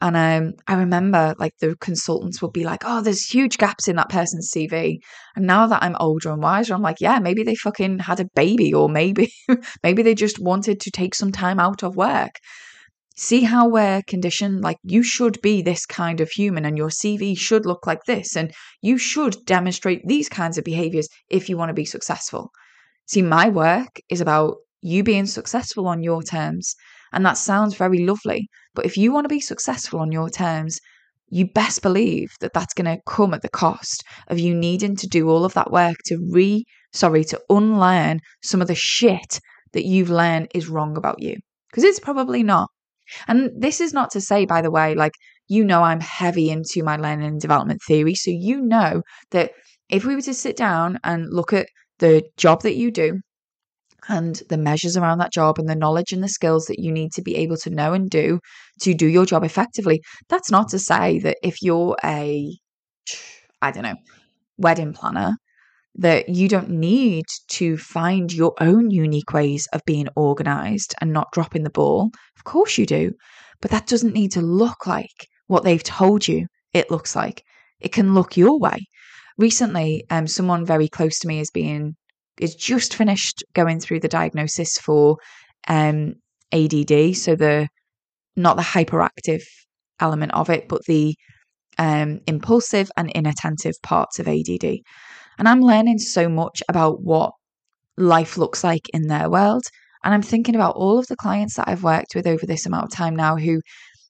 And 0.00 0.16
um, 0.16 0.54
I 0.66 0.74
remember 0.74 1.36
like 1.38 1.52
the 1.60 1.76
consultants 1.76 2.42
would 2.42 2.52
be 2.52 2.64
like, 2.64 2.82
oh, 2.84 3.02
there's 3.02 3.24
huge 3.24 3.56
gaps 3.56 3.86
in 3.86 3.94
that 3.96 4.08
person's 4.08 4.50
CV. 4.50 4.98
And 5.36 5.46
now 5.46 5.68
that 5.68 5.80
I'm 5.80 5.96
older 6.00 6.32
and 6.32 6.42
wiser, 6.42 6.74
I'm 6.74 6.82
like, 6.82 7.00
yeah, 7.00 7.20
maybe 7.20 7.44
they 7.44 7.54
fucking 7.54 8.00
had 8.00 8.18
a 8.18 8.28
baby 8.34 8.74
or 8.74 8.88
maybe, 8.88 9.32
maybe 9.84 10.02
they 10.02 10.16
just 10.16 10.40
wanted 10.40 10.80
to 10.80 10.90
take 10.90 11.14
some 11.14 11.30
time 11.30 11.60
out 11.60 11.84
of 11.84 11.94
work. 11.94 12.40
See 13.16 13.42
how 13.42 13.68
we're 13.68 14.02
conditioned? 14.06 14.62
Like, 14.62 14.78
you 14.82 15.02
should 15.02 15.40
be 15.42 15.60
this 15.60 15.84
kind 15.84 16.20
of 16.20 16.30
human 16.30 16.64
and 16.64 16.78
your 16.78 16.88
CV 16.88 17.36
should 17.36 17.66
look 17.66 17.86
like 17.86 18.04
this. 18.04 18.36
And 18.36 18.52
you 18.80 18.96
should 18.96 19.36
demonstrate 19.44 20.06
these 20.06 20.28
kinds 20.28 20.56
of 20.56 20.64
behaviors 20.64 21.08
if 21.28 21.48
you 21.48 21.56
want 21.56 21.68
to 21.68 21.74
be 21.74 21.84
successful. 21.84 22.50
See, 23.06 23.22
my 23.22 23.48
work 23.48 24.00
is 24.08 24.20
about 24.20 24.56
you 24.80 25.02
being 25.04 25.26
successful 25.26 25.86
on 25.86 26.02
your 26.02 26.22
terms. 26.22 26.74
And 27.12 27.26
that 27.26 27.36
sounds 27.36 27.74
very 27.74 28.04
lovely. 28.04 28.48
But 28.74 28.86
if 28.86 28.96
you 28.96 29.12
want 29.12 29.24
to 29.26 29.28
be 29.28 29.40
successful 29.40 30.00
on 30.00 30.12
your 30.12 30.30
terms, 30.30 30.78
you 31.28 31.46
best 31.46 31.82
believe 31.82 32.30
that 32.40 32.52
that's 32.52 32.74
going 32.74 32.96
to 32.96 33.02
come 33.06 33.34
at 33.34 33.42
the 33.42 33.48
cost 33.48 34.04
of 34.28 34.38
you 34.38 34.54
needing 34.54 34.96
to 34.96 35.06
do 35.06 35.28
all 35.28 35.44
of 35.44 35.54
that 35.54 35.70
work 35.70 35.96
to 36.06 36.18
re, 36.30 36.64
sorry, 36.92 37.24
to 37.24 37.40
unlearn 37.48 38.20
some 38.42 38.62
of 38.62 38.68
the 38.68 38.74
shit 38.74 39.40
that 39.72 39.84
you've 39.84 40.10
learned 40.10 40.48
is 40.54 40.68
wrong 40.68 40.96
about 40.96 41.22
you. 41.22 41.36
Because 41.70 41.84
it's 41.84 42.00
probably 42.00 42.42
not. 42.42 42.68
And 43.28 43.50
this 43.56 43.80
is 43.80 43.92
not 43.92 44.10
to 44.12 44.20
say, 44.20 44.44
by 44.46 44.62
the 44.62 44.70
way, 44.70 44.94
like, 44.94 45.12
you 45.48 45.64
know, 45.64 45.82
I'm 45.82 46.00
heavy 46.00 46.50
into 46.50 46.82
my 46.82 46.96
learning 46.96 47.26
and 47.26 47.40
development 47.40 47.80
theory. 47.86 48.14
So 48.14 48.30
you 48.30 48.60
know 48.60 49.02
that 49.30 49.52
if 49.90 50.04
we 50.04 50.14
were 50.14 50.22
to 50.22 50.34
sit 50.34 50.56
down 50.56 50.98
and 51.04 51.26
look 51.30 51.52
at 51.52 51.66
the 51.98 52.22
job 52.36 52.62
that 52.62 52.76
you 52.76 52.90
do, 52.90 53.20
and 54.08 54.42
the 54.48 54.58
measures 54.58 54.96
around 54.96 55.18
that 55.18 55.32
job 55.32 55.58
and 55.58 55.68
the 55.68 55.76
knowledge 55.76 56.12
and 56.12 56.22
the 56.22 56.28
skills 56.28 56.66
that 56.66 56.80
you 56.80 56.90
need 56.90 57.12
to 57.12 57.22
be 57.22 57.36
able 57.36 57.56
to 57.56 57.70
know 57.70 57.92
and 57.92 58.10
do 58.10 58.40
to 58.80 58.94
do 58.94 59.06
your 59.06 59.24
job 59.24 59.44
effectively. 59.44 60.00
That's 60.28 60.50
not 60.50 60.68
to 60.70 60.78
say 60.78 61.20
that 61.20 61.36
if 61.42 61.62
you're 61.62 61.96
a, 62.04 62.52
I 63.60 63.70
don't 63.70 63.84
know, 63.84 63.94
wedding 64.58 64.92
planner, 64.92 65.36
that 65.94 66.28
you 66.28 66.48
don't 66.48 66.70
need 66.70 67.24
to 67.48 67.76
find 67.76 68.32
your 68.32 68.54
own 68.60 68.90
unique 68.90 69.32
ways 69.32 69.68
of 69.72 69.84
being 69.84 70.08
organized 70.16 70.94
and 71.00 71.12
not 71.12 71.32
dropping 71.32 71.64
the 71.64 71.70
ball. 71.70 72.10
Of 72.36 72.44
course 72.44 72.78
you 72.78 72.86
do. 72.86 73.12
But 73.60 73.70
that 73.70 73.86
doesn't 73.86 74.14
need 74.14 74.32
to 74.32 74.40
look 74.40 74.86
like 74.86 75.28
what 75.46 75.64
they've 75.64 75.82
told 75.82 76.26
you 76.26 76.46
it 76.72 76.90
looks 76.90 77.14
like. 77.14 77.42
It 77.80 77.92
can 77.92 78.14
look 78.14 78.36
your 78.36 78.58
way. 78.58 78.86
Recently, 79.38 80.04
um, 80.10 80.26
someone 80.26 80.64
very 80.64 80.88
close 80.88 81.18
to 81.20 81.28
me 81.28 81.40
is 81.40 81.50
being 81.50 81.94
is 82.40 82.54
just 82.54 82.94
finished 82.94 83.44
going 83.54 83.78
through 83.78 84.00
the 84.00 84.08
diagnosis 84.08 84.78
for 84.78 85.16
um, 85.68 86.14
ADD. 86.52 87.14
So 87.16 87.36
the 87.36 87.68
not 88.34 88.56
the 88.56 88.62
hyperactive 88.62 89.42
element 90.00 90.32
of 90.32 90.48
it, 90.48 90.68
but 90.68 90.84
the 90.86 91.14
um, 91.78 92.20
impulsive 92.26 92.90
and 92.96 93.10
inattentive 93.10 93.74
parts 93.82 94.18
of 94.18 94.28
ADD. 94.28 94.78
And 95.38 95.48
I'm 95.48 95.60
learning 95.60 95.98
so 95.98 96.28
much 96.28 96.62
about 96.68 97.02
what 97.02 97.32
life 97.96 98.36
looks 98.36 98.64
like 98.64 98.88
in 98.92 99.08
their 99.08 99.30
world. 99.30 99.64
And 100.04 100.12
I'm 100.12 100.22
thinking 100.22 100.54
about 100.54 100.76
all 100.76 100.98
of 100.98 101.06
the 101.06 101.16
clients 101.16 101.56
that 101.56 101.68
I've 101.68 101.84
worked 101.84 102.14
with 102.14 102.26
over 102.26 102.44
this 102.46 102.66
amount 102.66 102.84
of 102.84 102.90
time 102.90 103.14
now 103.14 103.36
who 103.36 103.60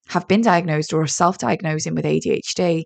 have 0.08 0.26
been 0.28 0.40
diagnosed 0.40 0.92
or 0.92 1.02
are 1.02 1.06
self 1.06 1.38
diagnosing 1.38 1.94
with 1.94 2.04
ADHD 2.04 2.84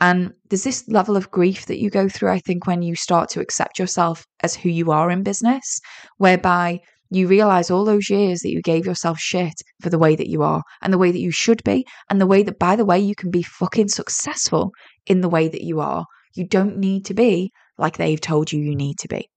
and 0.00 0.32
there's 0.48 0.64
this 0.64 0.88
level 0.88 1.16
of 1.16 1.30
grief 1.30 1.66
that 1.66 1.78
you 1.78 1.88
go 1.88 2.08
through, 2.08 2.30
I 2.30 2.40
think, 2.40 2.66
when 2.66 2.82
you 2.82 2.96
start 2.96 3.28
to 3.30 3.40
accept 3.40 3.78
yourself 3.78 4.26
as 4.42 4.56
who 4.56 4.68
you 4.68 4.90
are 4.90 5.10
in 5.10 5.22
business, 5.22 5.80
whereby 6.18 6.80
you 7.10 7.28
realize 7.28 7.70
all 7.70 7.84
those 7.84 8.10
years 8.10 8.40
that 8.40 8.50
you 8.50 8.60
gave 8.60 8.86
yourself 8.86 9.18
shit 9.18 9.54
for 9.80 9.90
the 9.90 9.98
way 9.98 10.16
that 10.16 10.28
you 10.28 10.42
are 10.42 10.62
and 10.82 10.92
the 10.92 10.98
way 10.98 11.12
that 11.12 11.20
you 11.20 11.30
should 11.30 11.62
be, 11.62 11.86
and 12.10 12.20
the 12.20 12.26
way 12.26 12.42
that, 12.42 12.58
by 12.58 12.74
the 12.74 12.84
way, 12.84 12.98
you 12.98 13.14
can 13.14 13.30
be 13.30 13.42
fucking 13.42 13.88
successful 13.88 14.72
in 15.06 15.20
the 15.20 15.28
way 15.28 15.46
that 15.46 15.62
you 15.62 15.80
are. 15.80 16.06
You 16.34 16.46
don't 16.48 16.78
need 16.78 17.04
to 17.06 17.14
be 17.14 17.52
like 17.78 17.96
they've 17.96 18.20
told 18.20 18.52
you 18.52 18.60
you 18.60 18.74
need 18.74 18.98
to 19.00 19.08
be. 19.08 19.28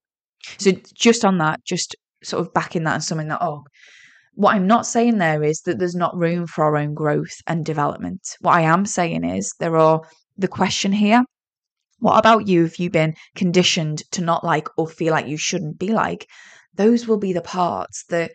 So, 0.57 0.71
just 0.93 1.25
on 1.25 1.37
that, 1.39 1.63
just 1.65 1.95
sort 2.23 2.41
of 2.41 2.53
backing 2.53 2.83
that 2.83 2.95
and 2.95 3.03
summing 3.03 3.27
that 3.29 3.41
up, 3.41 3.63
what 4.37 4.55
I'm 4.55 4.67
not 4.67 4.85
saying 4.85 5.17
there 5.17 5.43
is 5.43 5.61
that 5.61 5.79
there's 5.79 5.95
not 5.95 6.15
room 6.15 6.45
for 6.45 6.63
our 6.63 6.77
own 6.77 6.93
growth 6.93 7.41
and 7.47 7.65
development. 7.65 8.21
What 8.41 8.53
I 8.53 8.61
am 8.61 8.85
saying 8.85 9.23
is 9.23 9.53
there 9.59 9.77
are 9.77 10.01
the 10.37 10.47
question 10.47 10.91
here. 10.91 11.23
What 11.99 12.19
about 12.19 12.47
you 12.47 12.63
if 12.63 12.79
you've 12.79 12.91
been 12.91 13.15
conditioned 13.35 14.03
to 14.11 14.21
not 14.21 14.43
like 14.43 14.67
or 14.77 14.87
feel 14.87 15.11
like 15.11 15.27
you 15.27 15.37
shouldn't 15.37 15.79
be 15.79 15.87
like? 15.87 16.27
Those 16.75 17.07
will 17.07 17.17
be 17.17 17.33
the 17.33 17.41
parts 17.41 18.05
that 18.09 18.31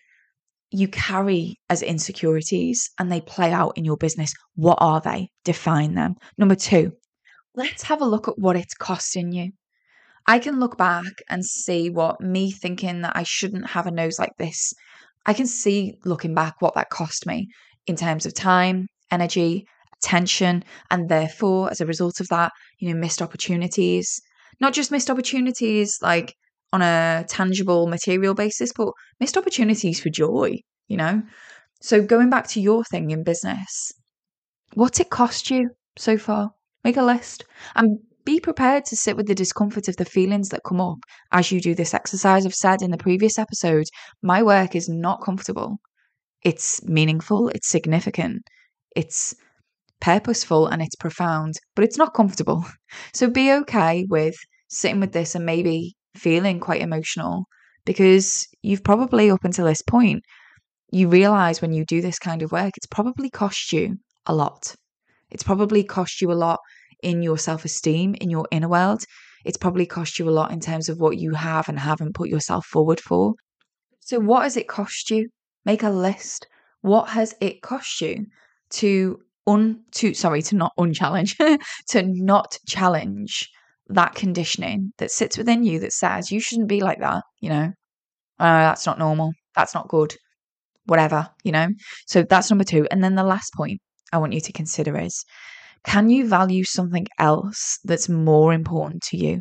you 0.72 0.88
carry 0.88 1.60
as 1.70 1.82
insecurities 1.82 2.90
and 2.98 3.12
they 3.12 3.20
play 3.20 3.52
out 3.52 3.76
in 3.76 3.84
your 3.84 3.96
business. 3.96 4.34
What 4.56 4.78
are 4.80 5.00
they? 5.00 5.28
Define 5.44 5.94
them. 5.94 6.16
Number 6.36 6.56
two, 6.56 6.92
let's 7.54 7.84
have 7.84 8.02
a 8.02 8.06
look 8.06 8.26
at 8.26 8.38
what 8.38 8.56
it's 8.56 8.74
costing 8.74 9.30
you. 9.30 9.52
I 10.26 10.38
can 10.38 10.60
look 10.60 10.76
back 10.76 11.12
and 11.28 11.44
see 11.44 11.90
what 11.90 12.20
me 12.20 12.50
thinking 12.50 13.02
that 13.02 13.16
I 13.16 13.24
shouldn't 13.24 13.68
have 13.68 13.86
a 13.86 13.90
nose 13.90 14.18
like 14.18 14.36
this, 14.38 14.72
I 15.26 15.34
can 15.34 15.46
see 15.46 15.94
looking 16.04 16.34
back 16.34 16.60
what 16.60 16.74
that 16.74 16.90
cost 16.90 17.26
me 17.26 17.48
in 17.86 17.96
terms 17.96 18.26
of 18.26 18.34
time, 18.34 18.86
energy, 19.10 19.66
attention, 20.02 20.64
and 20.90 21.08
therefore, 21.08 21.70
as 21.70 21.80
a 21.80 21.86
result 21.86 22.20
of 22.20 22.28
that, 22.28 22.52
you 22.78 22.88
know, 22.88 22.98
missed 22.98 23.22
opportunities. 23.22 24.20
Not 24.60 24.72
just 24.72 24.90
missed 24.90 25.10
opportunities 25.10 25.98
like 26.02 26.34
on 26.72 26.82
a 26.82 27.24
tangible 27.28 27.86
material 27.86 28.34
basis, 28.34 28.72
but 28.72 28.88
missed 29.20 29.36
opportunities 29.36 30.00
for 30.00 30.08
joy, 30.08 30.58
you 30.88 30.96
know? 30.96 31.22
So 31.80 32.02
going 32.02 32.30
back 32.30 32.46
to 32.48 32.60
your 32.60 32.84
thing 32.84 33.10
in 33.10 33.24
business, 33.24 33.92
what's 34.74 35.00
it 35.00 35.10
cost 35.10 35.50
you 35.50 35.70
so 35.96 36.16
far? 36.16 36.50
Make 36.84 36.96
a 36.96 37.02
list 37.02 37.44
and 37.76 37.98
be 38.24 38.40
prepared 38.40 38.84
to 38.86 38.96
sit 38.96 39.16
with 39.16 39.26
the 39.26 39.34
discomfort 39.34 39.88
of 39.88 39.96
the 39.96 40.04
feelings 40.04 40.48
that 40.50 40.62
come 40.66 40.80
up 40.80 40.98
as 41.32 41.50
you 41.50 41.60
do 41.60 41.74
this 41.74 41.94
exercise. 41.94 42.46
I've 42.46 42.54
said 42.54 42.82
in 42.82 42.90
the 42.90 42.98
previous 42.98 43.38
episode, 43.38 43.86
my 44.22 44.42
work 44.42 44.74
is 44.74 44.88
not 44.88 45.22
comfortable. 45.22 45.78
It's 46.42 46.82
meaningful, 46.84 47.48
it's 47.48 47.68
significant, 47.68 48.42
it's 48.96 49.34
purposeful, 50.00 50.66
and 50.66 50.82
it's 50.82 50.96
profound, 50.96 51.54
but 51.76 51.84
it's 51.84 51.98
not 51.98 52.14
comfortable. 52.14 52.64
So 53.14 53.30
be 53.30 53.50
okay 53.52 54.04
with 54.08 54.34
sitting 54.68 55.00
with 55.00 55.12
this 55.12 55.34
and 55.34 55.46
maybe 55.46 55.94
feeling 56.14 56.60
quite 56.60 56.82
emotional 56.82 57.46
because 57.86 58.46
you've 58.62 58.84
probably, 58.84 59.30
up 59.30 59.44
until 59.44 59.64
this 59.64 59.80
point, 59.82 60.22
you 60.90 61.08
realize 61.08 61.62
when 61.62 61.72
you 61.72 61.86
do 61.86 62.02
this 62.02 62.18
kind 62.18 62.42
of 62.42 62.52
work, 62.52 62.72
it's 62.76 62.86
probably 62.86 63.30
cost 63.30 63.72
you 63.72 63.96
a 64.26 64.34
lot. 64.34 64.74
It's 65.30 65.42
probably 65.42 65.84
cost 65.84 66.20
you 66.20 66.30
a 66.30 66.34
lot 66.34 66.60
in 67.02 67.22
your 67.22 67.38
self 67.38 67.64
esteem, 67.64 68.14
in 68.20 68.30
your 68.30 68.46
inner 68.50 68.68
world. 68.68 69.04
It's 69.44 69.56
probably 69.56 69.86
cost 69.86 70.18
you 70.18 70.28
a 70.28 70.30
lot 70.30 70.52
in 70.52 70.60
terms 70.60 70.88
of 70.88 71.00
what 71.00 71.18
you 71.18 71.34
have 71.34 71.68
and 71.68 71.78
haven't 71.78 72.14
put 72.14 72.28
yourself 72.28 72.64
forward 72.66 73.00
for. 73.00 73.34
So, 74.00 74.20
what 74.20 74.44
has 74.44 74.56
it 74.56 74.68
cost 74.68 75.10
you? 75.10 75.28
Make 75.64 75.82
a 75.82 75.90
list. 75.90 76.46
What 76.80 77.08
has 77.10 77.34
it 77.40 77.62
cost 77.62 78.00
you 78.00 78.26
to 78.70 79.20
un 79.46 79.80
to 79.92 80.14
sorry 80.14 80.42
to 80.42 80.56
not 80.56 80.72
unchallenge 80.78 81.36
to 81.88 82.02
not 82.02 82.58
challenge 82.66 83.50
that 83.88 84.14
conditioning 84.14 84.92
that 84.98 85.10
sits 85.10 85.36
within 85.36 85.64
you 85.64 85.80
that 85.80 85.92
says 85.92 86.30
you 86.30 86.40
shouldn't 86.40 86.68
be 86.68 86.80
like 86.80 87.00
that, 87.00 87.22
you 87.40 87.48
know, 87.48 87.72
uh, 88.38 88.60
that's 88.60 88.86
not 88.86 88.98
normal, 88.98 89.32
that's 89.54 89.74
not 89.74 89.88
good, 89.88 90.14
whatever, 90.86 91.28
you 91.44 91.52
know. 91.52 91.68
So 92.06 92.22
that's 92.22 92.50
number 92.50 92.64
two. 92.64 92.86
And 92.90 93.02
then 93.02 93.14
the 93.14 93.24
last 93.24 93.52
point 93.54 93.80
I 94.12 94.18
want 94.18 94.32
you 94.32 94.40
to 94.40 94.52
consider 94.52 94.96
is 94.98 95.24
can 95.84 96.08
you 96.08 96.28
value 96.28 96.64
something 96.64 97.06
else 97.18 97.78
that's 97.84 98.08
more 98.08 98.52
important 98.52 99.02
to 99.04 99.16
you? 99.16 99.40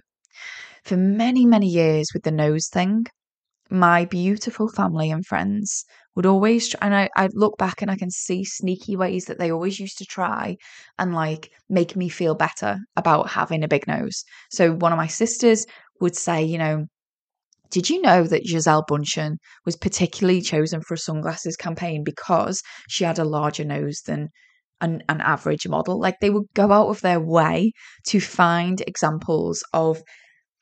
For 0.83 0.97
many, 0.97 1.45
many 1.45 1.67
years 1.67 2.09
with 2.13 2.23
the 2.23 2.31
nose 2.31 2.67
thing, 2.67 3.05
my 3.69 4.05
beautiful 4.05 4.67
family 4.67 5.11
and 5.11 5.25
friends 5.25 5.85
would 6.15 6.25
always 6.25 6.67
try, 6.67 6.79
and 6.81 6.95
I, 6.95 7.09
I 7.15 7.29
look 7.33 7.57
back 7.57 7.81
and 7.81 7.89
I 7.89 7.95
can 7.95 8.11
see 8.11 8.43
sneaky 8.43 8.97
ways 8.97 9.25
that 9.25 9.39
they 9.39 9.51
always 9.51 9.79
used 9.79 9.97
to 9.99 10.05
try 10.05 10.57
and 10.99 11.15
like 11.15 11.49
make 11.69 11.95
me 11.95 12.09
feel 12.09 12.35
better 12.35 12.79
about 12.97 13.29
having 13.29 13.63
a 13.63 13.69
big 13.69 13.87
nose. 13.87 14.23
So 14.51 14.73
one 14.73 14.91
of 14.91 14.97
my 14.97 15.07
sisters 15.07 15.65
would 16.01 16.15
say, 16.17 16.43
you 16.43 16.57
know, 16.57 16.85
did 17.69 17.89
you 17.89 18.01
know 18.01 18.23
that 18.25 18.43
Gisele 18.43 18.83
Bündchen 18.89 19.37
was 19.65 19.77
particularly 19.77 20.41
chosen 20.41 20.81
for 20.81 20.95
a 20.95 20.97
sunglasses 20.97 21.55
campaign 21.55 22.03
because 22.03 22.61
she 22.89 23.05
had 23.05 23.19
a 23.19 23.23
larger 23.23 23.63
nose 23.63 24.01
than 24.05 24.27
an, 24.81 25.03
an 25.09 25.21
average 25.21 25.67
model? 25.67 25.99
Like 25.99 26.19
they 26.19 26.29
would 26.29 26.47
go 26.53 26.71
out 26.71 26.89
of 26.89 27.01
their 27.01 27.19
way 27.19 27.71
to 28.07 28.19
find 28.19 28.81
examples 28.81 29.63
of 29.73 30.01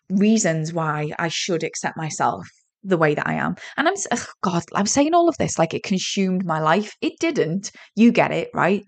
reasons 0.09 0.73
why 0.73 1.11
I 1.17 1.27
should 1.27 1.63
accept 1.63 1.97
myself 1.97 2.47
the 2.83 2.97
way 2.97 3.13
that 3.13 3.27
I 3.27 3.33
am. 3.33 3.55
And 3.77 3.87
I'm, 3.87 3.95
ugh, 4.11 4.27
God, 4.41 4.63
I'm 4.73 4.85
saying 4.85 5.13
all 5.13 5.29
of 5.29 5.37
this 5.37 5.59
like 5.59 5.73
it 5.73 5.83
consumed 5.83 6.45
my 6.45 6.59
life. 6.59 6.93
It 7.01 7.13
didn't. 7.19 7.71
You 7.95 8.11
get 8.11 8.31
it, 8.31 8.49
right? 8.53 8.83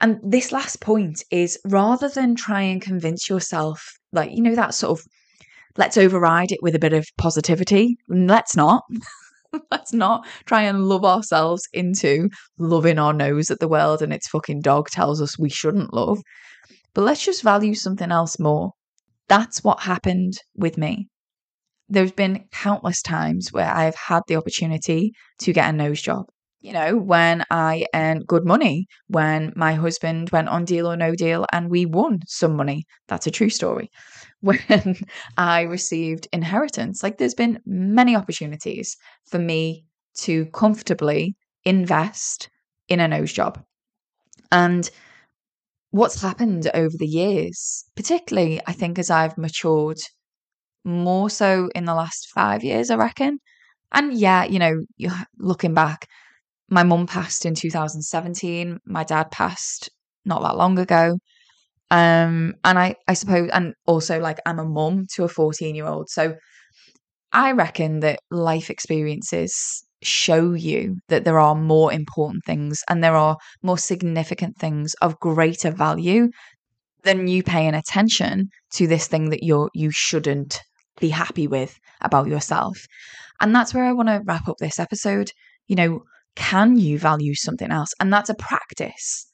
And 0.00 0.18
this 0.22 0.50
last 0.50 0.80
point 0.80 1.22
is 1.30 1.58
rather 1.66 2.08
than 2.08 2.34
try 2.34 2.62
and 2.62 2.80
convince 2.80 3.28
yourself, 3.28 3.82
like, 4.12 4.30
you 4.32 4.42
know, 4.42 4.54
that 4.54 4.74
sort 4.74 4.98
of 4.98 5.04
let's 5.76 5.96
override 5.96 6.52
it 6.52 6.62
with 6.62 6.74
a 6.74 6.80
bit 6.80 6.92
of 6.92 7.06
positivity, 7.18 7.96
let's 8.08 8.56
not. 8.56 8.82
let's 9.70 9.92
not 9.92 10.26
try 10.46 10.62
and 10.62 10.86
love 10.88 11.04
ourselves 11.04 11.68
into 11.72 12.28
loving 12.58 12.98
our 12.98 13.12
nose 13.12 13.50
at 13.50 13.60
the 13.60 13.68
world 13.68 14.02
and 14.02 14.12
its 14.12 14.28
fucking 14.28 14.60
dog 14.60 14.88
tells 14.88 15.20
us 15.20 15.38
we 15.38 15.50
shouldn't 15.50 15.94
love. 15.94 16.20
But 16.94 17.02
let's 17.02 17.24
just 17.24 17.42
value 17.42 17.74
something 17.74 18.10
else 18.10 18.38
more. 18.38 18.72
That's 19.28 19.62
what 19.62 19.80
happened 19.80 20.34
with 20.56 20.76
me 20.76 21.08
there's 21.90 22.12
been 22.12 22.44
countless 22.52 23.02
times 23.02 23.52
where 23.52 23.68
I've 23.70 23.96
had 23.96 24.22
the 24.28 24.36
opportunity 24.36 25.12
to 25.40 25.52
get 25.52 25.68
a 25.68 25.72
nose 25.72 26.00
job. 26.00 26.26
You 26.62 26.72
know, 26.74 26.96
when 26.98 27.44
I 27.50 27.86
earned 27.94 28.26
good 28.26 28.44
money, 28.44 28.86
when 29.08 29.52
my 29.56 29.72
husband 29.74 30.28
went 30.30 30.48
on 30.48 30.64
deal 30.66 30.86
or 30.86 30.96
no 30.96 31.14
deal 31.14 31.46
and 31.52 31.70
we 31.70 31.86
won 31.86 32.20
some 32.26 32.54
money. 32.54 32.84
That's 33.08 33.26
a 33.26 33.30
true 33.30 33.50
story. 33.50 33.90
When 34.42 34.96
I 35.36 35.62
received 35.62 36.28
inheritance, 36.32 37.02
like 37.02 37.18
there's 37.18 37.34
been 37.34 37.60
many 37.66 38.16
opportunities 38.16 38.96
for 39.26 39.38
me 39.38 39.84
to 40.22 40.46
comfortably 40.46 41.36
invest 41.64 42.48
in 42.88 43.00
a 43.00 43.08
nose 43.08 43.32
job. 43.34 43.62
And 44.52 44.90
what's 45.90 46.20
happened 46.22 46.70
over 46.74 46.96
the 46.96 47.06
years, 47.06 47.84
particularly 47.96 48.60
I 48.66 48.72
think 48.72 48.98
as 48.98 49.10
I've 49.10 49.36
matured 49.38 49.98
more 50.84 51.30
so 51.30 51.70
in 51.74 51.86
the 51.86 51.94
last 51.94 52.28
five 52.34 52.64
years, 52.64 52.90
I 52.90 52.96
reckon. 52.96 53.40
And 53.92 54.14
yeah, 54.14 54.44
you 54.44 54.58
know, 54.58 54.84
looking 55.38 55.74
back, 55.74 56.08
my 56.70 56.82
mum 56.82 57.06
passed 57.06 57.44
in 57.44 57.54
2017. 57.54 58.78
My 58.86 59.04
dad 59.04 59.30
passed 59.30 59.90
not 60.24 60.42
that 60.42 60.56
long 60.56 60.78
ago. 60.78 61.18
Um, 61.90 62.54
and 62.64 62.78
I, 62.78 62.94
I 63.08 63.14
suppose, 63.14 63.50
and 63.52 63.74
also 63.86 64.20
like 64.20 64.38
I'm 64.46 64.60
a 64.60 64.64
mum 64.64 65.06
to 65.14 65.24
a 65.24 65.28
14 65.28 65.74
year 65.74 65.86
old. 65.86 66.08
So 66.08 66.34
I 67.32 67.52
reckon 67.52 68.00
that 68.00 68.20
life 68.30 68.70
experiences 68.70 69.84
show 70.02 70.52
you 70.52 70.96
that 71.08 71.24
there 71.24 71.38
are 71.38 71.54
more 71.54 71.92
important 71.92 72.44
things 72.44 72.82
and 72.88 73.04
there 73.04 73.16
are 73.16 73.36
more 73.62 73.76
significant 73.76 74.56
things 74.56 74.94
of 75.02 75.18
greater 75.20 75.70
value 75.70 76.30
than 77.02 77.28
you 77.28 77.42
paying 77.42 77.74
attention 77.74 78.48
to 78.72 78.86
this 78.86 79.06
thing 79.06 79.30
that 79.30 79.42
you're 79.42 79.70
you 79.74 79.90
shouldn't 79.90 80.60
be 81.00 81.08
happy 81.08 81.46
with 81.46 81.78
about 82.00 82.28
yourself. 82.28 82.78
And 83.40 83.54
that's 83.54 83.74
where 83.74 83.84
I 83.84 83.92
want 83.92 84.08
to 84.08 84.22
wrap 84.24 84.48
up 84.48 84.56
this 84.58 84.78
episode. 84.78 85.30
You 85.66 85.76
know, 85.76 86.02
can 86.36 86.76
you 86.76 86.98
value 86.98 87.34
something 87.34 87.70
else? 87.70 87.90
And 88.00 88.12
that's 88.12 88.30
a 88.30 88.34
practice. 88.34 89.26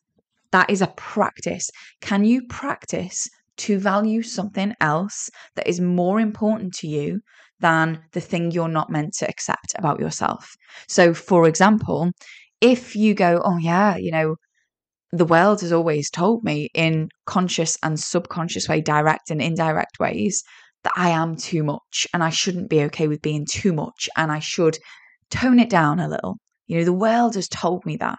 That 0.52 0.70
is 0.70 0.82
a 0.82 0.92
practice. 0.96 1.70
Can 2.00 2.24
you 2.24 2.46
practice 2.48 3.28
to 3.58 3.78
value 3.78 4.22
something 4.22 4.74
else 4.80 5.30
that 5.54 5.66
is 5.66 5.80
more 5.80 6.20
important 6.20 6.72
to 6.74 6.88
you 6.88 7.20
than 7.60 8.02
the 8.12 8.20
thing 8.20 8.50
you're 8.50 8.68
not 8.68 8.90
meant 8.90 9.14
to 9.14 9.28
accept 9.28 9.74
about 9.78 10.00
yourself? 10.00 10.48
So, 10.88 11.14
for 11.14 11.48
example, 11.48 12.10
if 12.60 12.96
you 12.96 13.14
go, 13.14 13.40
oh, 13.44 13.58
yeah, 13.58 13.96
you 13.96 14.10
know, 14.10 14.36
the 15.12 15.24
world 15.24 15.60
has 15.60 15.72
always 15.72 16.10
told 16.10 16.44
me 16.44 16.68
in 16.74 17.08
conscious 17.26 17.76
and 17.82 17.98
subconscious 17.98 18.68
way, 18.68 18.80
direct 18.80 19.30
and 19.30 19.40
indirect 19.40 19.98
ways, 19.98 20.42
that 20.84 20.92
I 20.96 21.10
am 21.10 21.36
too 21.36 21.64
much 21.64 22.06
and 22.12 22.22
I 22.22 22.30
shouldn't 22.30 22.70
be 22.70 22.82
okay 22.84 23.08
with 23.08 23.22
being 23.22 23.46
too 23.50 23.72
much 23.72 24.08
and 24.16 24.30
I 24.30 24.38
should 24.38 24.78
tone 25.30 25.58
it 25.58 25.70
down 25.70 25.98
a 25.98 26.08
little. 26.08 26.38
You 26.66 26.78
know, 26.78 26.84
the 26.84 26.92
world 26.92 27.34
has 27.34 27.48
told 27.48 27.86
me 27.86 27.96
that. 27.98 28.18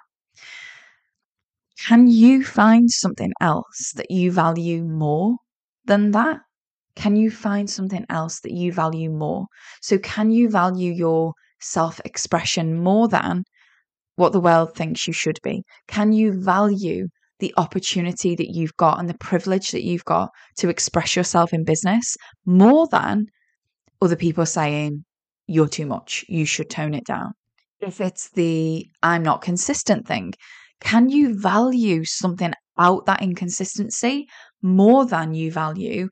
Can 1.87 2.07
you 2.07 2.43
find 2.43 2.89
something 2.89 3.31
else 3.39 3.93
that 3.95 4.09
you 4.09 4.31
value 4.31 4.83
more 4.83 5.37
than 5.85 6.11
that? 6.11 6.39
Can 6.95 7.15
you 7.15 7.29
find 7.29 7.69
something 7.69 8.05
else 8.09 8.39
that 8.41 8.53
you 8.53 8.73
value 8.73 9.11
more? 9.11 9.45
So, 9.81 9.97
can 9.99 10.31
you 10.31 10.49
value 10.49 10.91
your 10.91 11.33
self 11.59 12.01
expression 12.05 12.81
more 12.81 13.07
than 13.07 13.43
what 14.15 14.33
the 14.33 14.39
world 14.39 14.75
thinks 14.75 15.07
you 15.07 15.13
should 15.13 15.39
be? 15.43 15.63
Can 15.87 16.11
you 16.11 16.33
value 16.33 17.07
the 17.39 17.53
opportunity 17.57 18.35
that 18.35 18.49
you've 18.49 18.75
got 18.77 18.99
and 18.99 19.07
the 19.07 19.17
privilege 19.17 19.69
that 19.71 19.83
you've 19.83 20.05
got 20.05 20.31
to 20.57 20.69
express 20.69 21.15
yourself 21.15 21.53
in 21.53 21.63
business 21.63 22.15
more 22.45 22.87
than 22.87 23.27
other 24.01 24.15
people 24.15 24.45
saying, 24.45 25.05
you're 25.47 25.67
too 25.67 25.85
much, 25.85 26.25
you 26.27 26.45
should 26.45 26.69
tone 26.69 26.93
it 26.93 27.05
down. 27.05 27.33
If 27.79 28.01
it's 28.01 28.29
the 28.31 28.87
I'm 29.03 29.23
not 29.23 29.41
consistent 29.41 30.07
thing, 30.07 30.33
can 30.81 31.09
you 31.09 31.39
value 31.39 32.05
something 32.05 32.53
out 32.77 33.05
that 33.05 33.21
inconsistency 33.21 34.27
more 34.61 35.05
than 35.05 35.33
you 35.33 35.51
value 35.51 36.09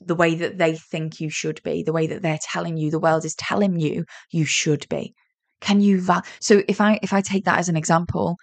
the 0.00 0.14
way 0.14 0.34
that 0.34 0.58
they 0.58 0.76
think 0.76 1.20
you 1.20 1.30
should 1.30 1.60
be, 1.62 1.82
the 1.82 1.92
way 1.92 2.06
that 2.06 2.22
they're 2.22 2.38
telling 2.42 2.76
you, 2.76 2.90
the 2.90 2.98
world 2.98 3.24
is 3.24 3.34
telling 3.34 3.78
you 3.78 4.04
you 4.30 4.44
should 4.44 4.86
be? 4.88 5.14
Can 5.60 5.80
you 5.80 6.00
val- 6.00 6.24
so 6.40 6.62
if 6.66 6.80
I 6.80 6.98
if 7.02 7.12
I 7.12 7.20
take 7.20 7.44
that 7.44 7.58
as 7.58 7.68
an 7.68 7.76
example, 7.76 8.36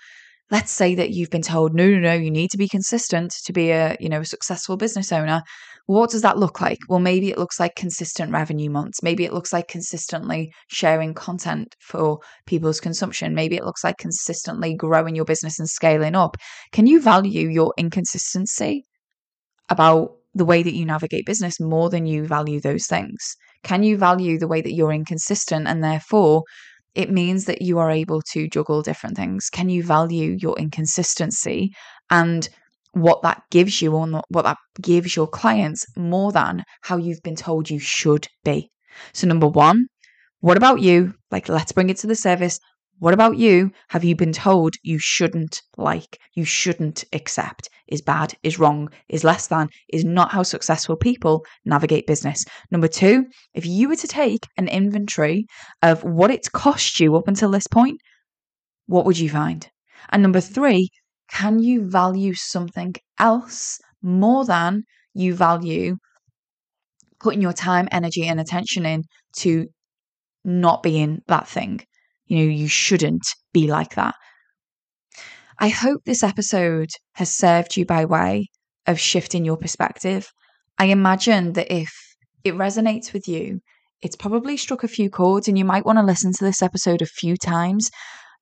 let's 0.52 0.72
say 0.72 0.96
that 0.96 1.12
you've 1.12 1.30
been 1.30 1.42
told 1.42 1.74
no 1.74 1.88
no 1.90 2.00
no 2.00 2.14
you 2.14 2.32
need 2.32 2.50
to 2.52 2.58
be 2.58 2.68
consistent 2.68 3.32
to 3.46 3.54
be 3.54 3.72
a 3.72 3.96
you 4.00 4.10
know 4.10 4.22
a 4.22 4.26
successful 4.26 4.78
business 4.78 5.12
owner. 5.12 5.44
What 5.86 6.12
does 6.12 6.22
that 6.22 6.38
look 6.38 6.62
like? 6.62 6.78
Well 6.88 7.00
maybe 7.00 7.30
it 7.30 7.38
looks 7.38 7.60
like 7.60 7.76
consistent 7.76 8.32
revenue 8.32 8.70
months. 8.70 9.02
Maybe 9.02 9.26
it 9.26 9.34
looks 9.34 9.54
like 9.54 9.68
consistently 9.68 10.52
sharing 10.68 11.14
content 11.14 11.76
for 11.82 12.20
people's 12.46 12.80
consumption. 12.80 13.34
Maybe 13.34 13.56
it 13.56 13.66
looks 13.66 13.84
like 13.84 13.98
consistently 13.98 14.76
growing 14.76 15.16
your 15.16 15.26
business 15.26 15.60
and 15.60 15.68
scaling 15.70 16.16
up. 16.16 16.38
Can 16.72 16.88
you 16.88 17.02
value 17.02 17.50
your 17.50 17.74
inconsistency 17.78 18.84
about 19.70 20.12
the 20.36 20.46
way 20.46 20.64
that 20.64 20.76
you 20.76 20.86
navigate 20.86 21.26
business 21.26 21.60
more 21.60 21.90
than 21.90 22.06
you 22.06 22.26
value 22.26 22.60
those 22.62 22.86
things? 22.88 23.18
Can 23.64 23.84
you 23.84 23.98
value 23.98 24.38
the 24.38 24.48
way 24.48 24.62
that 24.62 24.74
you're 24.74 24.94
inconsistent 24.94 25.68
and 25.68 25.84
therefore 25.84 26.44
it 26.96 27.12
means 27.12 27.46
that 27.46 27.62
you 27.62 27.80
are 27.80 27.92
able 27.92 28.22
to 28.34 28.48
juggle 28.48 28.82
different 28.82 29.16
things. 29.16 29.50
Can 29.50 29.70
you 29.70 29.84
value 29.84 30.38
your 30.42 30.58
inconsistency 30.58 31.72
and 32.10 32.50
what 32.94 33.22
that 33.22 33.44
gives 33.52 33.82
you 33.82 33.94
or 33.94 34.24
what 34.30 34.44
that 34.44 34.58
gives 34.82 35.16
your 35.16 35.28
clients 35.28 35.86
more 35.96 36.32
than 36.32 36.64
how 36.82 36.98
you've 36.98 37.22
been 37.24 37.36
told 37.36 37.70
you 37.70 37.80
should 37.80 38.28
be? 38.44 38.70
So, 39.14 39.28
number 39.28 39.48
one, 39.48 39.88
what 40.40 40.58
about 40.58 40.82
you? 40.82 41.14
Like, 41.32 41.50
let's 41.50 41.72
bring 41.72 41.90
it 41.90 41.98
to 41.98 42.08
the 42.08 42.16
service. 42.16 42.60
What 42.98 43.14
about 43.14 43.38
you? 43.38 43.72
Have 43.90 44.04
you 44.04 44.16
been 44.16 44.34
told 44.34 44.74
you 44.84 44.98
shouldn't 45.00 45.62
like, 45.78 46.18
you 46.34 46.44
shouldn't 46.44 47.06
accept, 47.14 47.70
is 47.90 48.02
bad, 48.02 48.34
is 48.44 48.60
wrong, 48.60 48.90
is 49.10 49.24
less 49.24 49.48
than, 49.48 49.70
is 49.92 50.06
not 50.06 50.32
how 50.32 50.44
successful 50.44 50.96
people 50.96 51.46
navigate 51.66 52.08
business? 52.08 52.46
Number 52.72 52.88
two, 52.88 53.26
if 53.54 53.66
you 53.66 53.90
were 53.90 53.96
to 53.96 54.08
take 54.08 54.48
an 54.58 54.68
inventory 54.68 55.46
of 55.82 56.04
what 56.04 56.32
it's 56.32 56.50
cost 56.50 57.00
you 57.00 57.16
up 57.16 57.28
until 57.28 57.52
this 57.52 57.68
point, 57.68 58.00
what 58.88 59.06
would 59.06 59.20
you 59.20 59.30
find? 59.30 59.68
And 60.10 60.24
number 60.24 60.42
three, 60.42 60.90
can 61.32 61.60
you 61.60 61.90
value 61.90 62.34
something 62.34 62.96
else 63.20 63.80
more 64.02 64.46
than 64.46 64.84
you 65.14 65.36
value 65.36 65.98
putting 67.20 67.42
your 67.42 67.54
time, 67.54 67.88
energy, 67.92 68.26
and 68.26 68.40
attention 68.40 68.86
in 68.86 69.04
to 69.38 69.68
not 70.44 70.82
being 70.82 71.20
that 71.28 71.48
thing? 71.48 71.82
You 72.26 72.38
know, 72.38 72.52
you 72.52 72.68
shouldn't 72.68 73.28
be 73.54 73.68
like 73.68 73.96
that. 73.96 74.16
I 75.62 75.68
hope 75.68 76.06
this 76.06 76.24
episode 76.24 76.90
has 77.16 77.36
served 77.36 77.76
you 77.76 77.86
by 77.86 78.06
way 78.06 78.48
of 78.88 78.98
shifting 78.98 79.44
your 79.44 79.58
perspective. 79.58 80.32
I 80.78 80.86
imagine 80.86 81.52
that 81.54 81.70
if 81.70 81.92
it 82.46 82.54
resonates 82.54 83.12
with 83.12 83.28
you, 83.28 83.60
it's 84.02 84.16
probably 84.16 84.56
struck 84.56 84.86
a 84.86 84.88
few 84.88 85.10
chords, 85.10 85.50
and 85.50 85.58
you 85.58 85.66
might 85.66 85.86
want 85.86 85.98
to 85.98 86.06
listen 86.06 86.32
to 86.32 86.46
this 86.46 86.62
episode 86.62 87.02
a 87.02 87.06
few 87.06 87.36
times. 87.36 87.90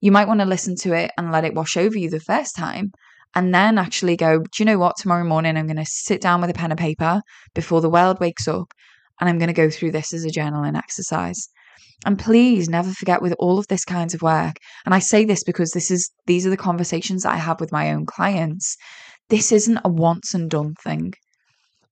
You 0.00 0.12
might 0.12 0.28
want 0.28 0.38
to 0.42 0.46
listen 0.46 0.76
to 0.82 0.92
it 0.92 1.10
and 1.18 1.32
let 1.32 1.44
it 1.44 1.54
wash 1.54 1.76
over 1.76 1.98
you 1.98 2.08
the 2.08 2.20
first 2.20 2.54
time, 2.54 2.92
and 3.34 3.52
then 3.52 3.78
actually 3.78 4.16
go, 4.16 4.38
Do 4.38 4.48
you 4.60 4.64
know 4.64 4.78
what? 4.78 4.96
Tomorrow 4.96 5.24
morning, 5.24 5.56
I'm 5.56 5.66
going 5.66 5.76
to 5.76 5.86
sit 5.86 6.20
down 6.20 6.40
with 6.40 6.50
a 6.50 6.54
pen 6.54 6.70
and 6.70 6.78
paper 6.78 7.22
before 7.52 7.80
the 7.80 7.90
world 7.90 8.20
wakes 8.20 8.46
up, 8.46 8.72
and 9.20 9.28
I'm 9.28 9.38
going 9.38 9.48
to 9.48 9.52
go 9.52 9.70
through 9.70 9.90
this 9.90 10.14
as 10.14 10.24
a 10.24 10.28
journaling 10.28 10.78
exercise. 10.78 11.48
And 12.04 12.18
please 12.18 12.68
never 12.68 12.92
forget 12.92 13.22
with 13.22 13.34
all 13.38 13.58
of 13.58 13.66
this 13.66 13.84
kinds 13.84 14.14
of 14.14 14.22
work, 14.22 14.56
and 14.86 14.94
I 14.94 15.00
say 15.00 15.24
this 15.24 15.42
because 15.42 15.72
this 15.72 15.90
is 15.90 16.10
these 16.26 16.46
are 16.46 16.50
the 16.50 16.56
conversations 16.56 17.24
I 17.24 17.36
have 17.36 17.60
with 17.60 17.72
my 17.72 17.90
own 17.90 18.06
clients. 18.06 18.76
This 19.28 19.50
isn't 19.50 19.80
a 19.84 19.88
once 19.88 20.32
and 20.32 20.48
done 20.48 20.74
thing. 20.84 21.12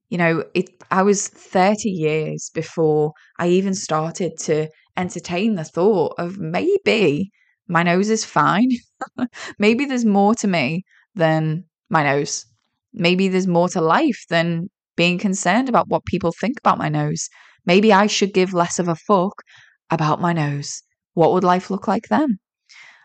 You 0.08 0.18
know, 0.18 0.44
it 0.54 0.70
I 0.90 1.02
was 1.02 1.26
30 1.28 1.90
years 1.90 2.50
before 2.54 3.12
I 3.38 3.48
even 3.48 3.74
started 3.74 4.38
to 4.40 4.68
entertain 4.96 5.56
the 5.56 5.64
thought 5.64 6.14
of 6.18 6.38
maybe 6.38 7.30
my 7.68 7.82
nose 7.82 8.08
is 8.08 8.24
fine. 8.24 8.70
maybe 9.58 9.84
there's 9.84 10.04
more 10.04 10.34
to 10.36 10.46
me 10.46 10.84
than 11.16 11.64
my 11.90 12.04
nose. 12.04 12.46
Maybe 12.92 13.28
there's 13.28 13.48
more 13.48 13.68
to 13.70 13.80
life 13.80 14.24
than 14.30 14.68
being 14.96 15.18
concerned 15.18 15.68
about 15.68 15.88
what 15.88 16.04
people 16.06 16.32
think 16.32 16.58
about 16.58 16.78
my 16.78 16.88
nose. 16.88 17.28
Maybe 17.66 17.92
I 17.92 18.06
should 18.06 18.32
give 18.32 18.54
less 18.54 18.78
of 18.78 18.88
a 18.88 18.94
fuck 18.94 19.42
about 19.90 20.20
my 20.20 20.32
nose. 20.32 20.82
What 21.14 21.32
would 21.32 21.44
life 21.44 21.70
look 21.70 21.88
like 21.88 22.08
then? 22.08 22.38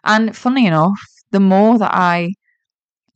And 0.06 0.36
funny 0.36 0.67
enough, 0.67 1.00
the 1.32 1.39
more 1.41 1.78
that 1.80 1.94
I 1.94 2.34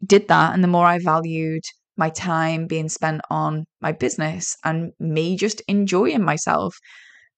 did 0.06 0.28
that 0.28 0.54
and 0.54 0.63
the 0.63 0.67
more 0.67 0.86
I 0.86 0.99
valued 0.99 1.63
my 1.97 2.10
time 2.10 2.67
being 2.67 2.89
spent 2.89 3.21
on 3.30 3.65
my 3.82 3.91
business 3.91 4.58
and 4.63 4.91
me 4.99 5.38
just 5.38 5.62
enjoying 5.67 6.23
myself, 6.23 6.78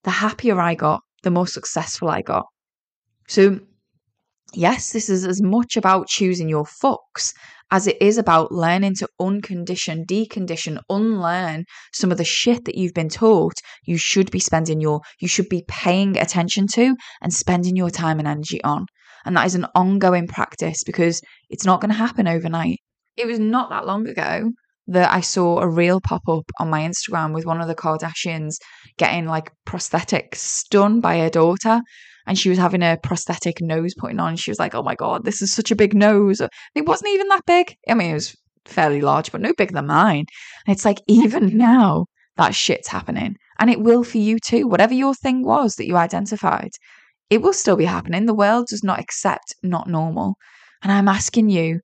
the 0.04 0.12
happier 0.12 0.60
I 0.60 0.76
got, 0.76 1.02
the 1.24 1.32
more 1.32 1.48
successful 1.48 2.10
I 2.10 2.22
got. 2.24 2.48
So, 3.28 3.60
yes, 4.54 4.92
this 4.92 5.10
is 5.10 5.26
as 5.26 5.42
much 5.42 5.78
about 5.78 6.08
choosing 6.08 6.50
your 6.50 6.66
fucks 6.66 7.34
as 7.72 7.88
it 7.88 8.02
is 8.02 8.18
about 8.18 8.52
learning 8.52 8.96
to 8.96 9.08
uncondition, 9.20 10.06
decondition, 10.06 10.80
unlearn 10.90 11.66
some 11.94 12.12
of 12.12 12.18
the 12.18 12.24
shit 12.24 12.66
that 12.66 12.76
you've 12.76 12.94
been 12.94 13.10
taught 13.10 13.56
you 13.84 13.98
should 13.98 14.32
be 14.32 14.40
spending 14.40 14.80
your, 14.80 15.02
you 15.20 15.28
should 15.28 15.50
be 15.50 15.66
paying 15.68 16.18
attention 16.18 16.68
to 16.68 16.96
and 17.22 17.34
spending 17.34 17.76
your 17.76 17.90
time 17.90 18.20
and 18.20 18.28
energy 18.28 18.64
on. 18.64 18.86
And 19.26 19.36
that 19.36 19.46
is 19.46 19.56
an 19.56 19.68
ongoing 19.76 20.28
practice 20.28 20.84
because 20.86 21.22
it's 21.50 21.66
not 21.66 21.82
going 21.82 21.92
to 21.92 21.98
happen 21.98 22.28
overnight. 22.28 22.80
It 23.18 23.28
was 23.28 23.40
not 23.40 23.70
that 23.70 23.86
long 23.86 24.08
ago 24.08 24.52
that 24.88 25.12
I 25.12 25.20
saw 25.20 25.60
a 25.60 25.68
reel 25.68 26.00
pop 26.00 26.22
up 26.30 26.50
on 26.60 26.70
my 26.70 26.82
Instagram 26.82 27.34
with 27.34 27.46
one 27.46 27.60
of 27.60 27.68
the 27.68 27.76
Kardashians 27.76 28.56
getting 28.98 29.26
like 29.26 29.52
prosthetics 29.68 30.62
done 30.70 31.02
by 31.02 31.18
her 31.18 31.30
daughter 31.30 31.82
and 32.28 32.38
she 32.38 32.50
was 32.50 32.60
having 32.60 32.84
a 32.84 32.98
prosthetic 33.02 33.62
nose 33.62 33.96
putting 33.96 34.20
on. 34.20 34.36
She 34.36 34.52
was 34.52 34.60
like, 34.60 34.76
"Oh 34.76 34.84
my 34.84 34.94
god, 34.96 35.24
this 35.26 35.42
is 35.42 35.52
such 35.52 35.72
a 35.72 35.76
big 35.76 35.96
nose." 35.96 36.42
It 36.76 36.86
wasn't 36.86 37.12
even 37.12 37.28
that 37.30 37.46
big. 37.48 37.76
I 37.90 37.96
mean, 37.96 38.12
it 38.12 38.16
was 38.16 38.36
fairly 38.66 39.02
large, 39.02 39.32
but 39.32 39.42
no 39.42 39.54
bigger 39.58 39.74
than 39.74 39.88
mine. 39.88 40.26
And 40.68 40.76
it's 40.76 40.86
like 40.86 41.02
even 41.08 41.58
now 41.58 42.06
that 42.36 42.54
shit's 42.54 42.90
happening, 42.90 43.38
and 43.60 43.70
it 43.70 43.80
will 43.80 44.04
for 44.04 44.20
you 44.20 44.38
too. 44.40 44.68
Whatever 44.68 44.94
your 44.94 45.16
thing 45.16 45.44
was 45.44 45.76
that 45.76 45.88
you 45.88 45.96
identified, 45.98 46.72
it 47.30 47.42
will 47.42 47.54
still 47.54 47.78
be 47.78 47.86
happening. 47.86 48.26
The 48.26 48.34
world 48.34 48.68
does 48.70 48.84
not 48.84 49.00
accept 49.00 49.56
not 49.63 49.88
normal, 49.88 50.36
and 50.84 50.92
I'm 50.92 51.08
asking 51.08 51.50
you 51.50 51.80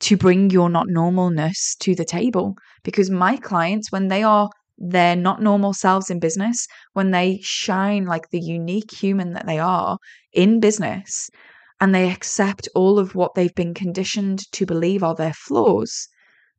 to 0.00 0.16
bring 0.16 0.48
your 0.48 0.70
not 0.70 0.86
normalness 0.88 1.76
to 1.80 1.94
the 1.94 2.06
table 2.06 2.54
because 2.82 3.10
my 3.10 3.36
clients, 3.36 3.92
when 3.92 4.08
they 4.08 4.22
are 4.22 4.48
their 4.80 5.14
not 5.14 5.42
normal 5.42 5.74
selves 5.74 6.10
in 6.10 6.18
business, 6.18 6.66
when 6.94 7.10
they 7.10 7.38
shine 7.42 8.06
like 8.06 8.30
the 8.30 8.40
unique 8.40 8.90
human 8.90 9.34
that 9.34 9.46
they 9.46 9.58
are 9.58 9.98
in 10.32 10.58
business 10.58 11.28
and 11.80 11.94
they 11.94 12.10
accept 12.10 12.68
all 12.74 12.98
of 12.98 13.14
what 13.14 13.34
they've 13.34 13.54
been 13.54 13.74
conditioned 13.74 14.40
to 14.52 14.66
believe 14.66 15.02
are 15.02 15.14
their 15.14 15.34
flaws, 15.34 16.08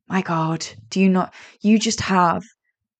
my 0.08 0.22
God, 0.22 0.64
do 0.88 1.00
you 1.00 1.08
not, 1.08 1.34
you 1.62 1.78
just 1.78 2.00
have 2.00 2.42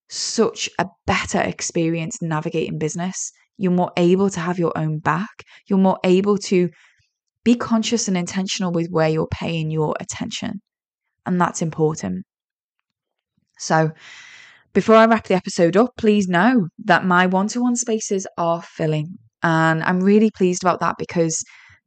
such 0.09 0.69
a 0.77 0.87
better 1.07 1.41
experience 1.41 2.21
navigating 2.21 2.77
business. 2.77 3.31
You're 3.57 3.71
more 3.71 3.91
able 3.97 4.29
to 4.29 4.39
have 4.39 4.59
your 4.59 4.77
own 4.77 4.99
back. 4.99 5.43
You're 5.67 5.79
more 5.79 5.99
able 6.03 6.37
to 6.39 6.69
be 7.43 7.55
conscious 7.55 8.07
and 8.07 8.17
intentional 8.17 8.71
with 8.71 8.89
where 8.89 9.09
you're 9.09 9.27
paying 9.27 9.69
your 9.69 9.95
attention. 9.99 10.61
And 11.25 11.39
that's 11.39 11.61
important. 11.61 12.25
So, 13.57 13.91
before 14.73 14.95
I 14.95 15.05
wrap 15.05 15.27
the 15.27 15.35
episode 15.35 15.77
up, 15.77 15.91
please 15.97 16.27
know 16.27 16.67
that 16.85 17.05
my 17.05 17.27
one 17.27 17.47
to 17.49 17.61
one 17.61 17.75
spaces 17.75 18.25
are 18.37 18.61
filling. 18.61 19.17
And 19.43 19.83
I'm 19.83 19.99
really 19.99 20.31
pleased 20.31 20.63
about 20.63 20.79
that 20.79 20.95
because 20.97 21.43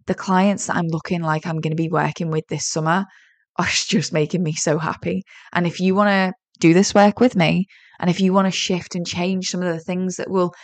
the 0.06 0.14
clients 0.14 0.66
that 0.66 0.76
I'm 0.76 0.86
looking 0.88 1.22
like 1.22 1.46
I'm 1.46 1.60
going 1.60 1.72
to 1.72 1.82
be 1.82 1.88
working 1.88 2.30
with 2.30 2.44
this 2.48 2.68
summer 2.68 3.04
are 3.58 3.66
just 3.66 4.12
making 4.12 4.42
me 4.42 4.52
so 4.52 4.78
happy. 4.78 5.22
And 5.52 5.66
if 5.66 5.80
you 5.80 5.94
want 5.94 6.10
to 6.10 6.32
do 6.60 6.74
this 6.74 6.94
work 6.94 7.20
with 7.20 7.34
me, 7.34 7.66
and 7.98 8.10
if 8.10 8.20
you 8.20 8.32
want 8.32 8.46
to 8.46 8.50
shift 8.50 8.94
and 8.94 9.06
change 9.06 9.46
some 9.46 9.62
of 9.62 9.72
the 9.72 9.80
things 9.80 10.16
that 10.16 10.30
will 10.30 10.54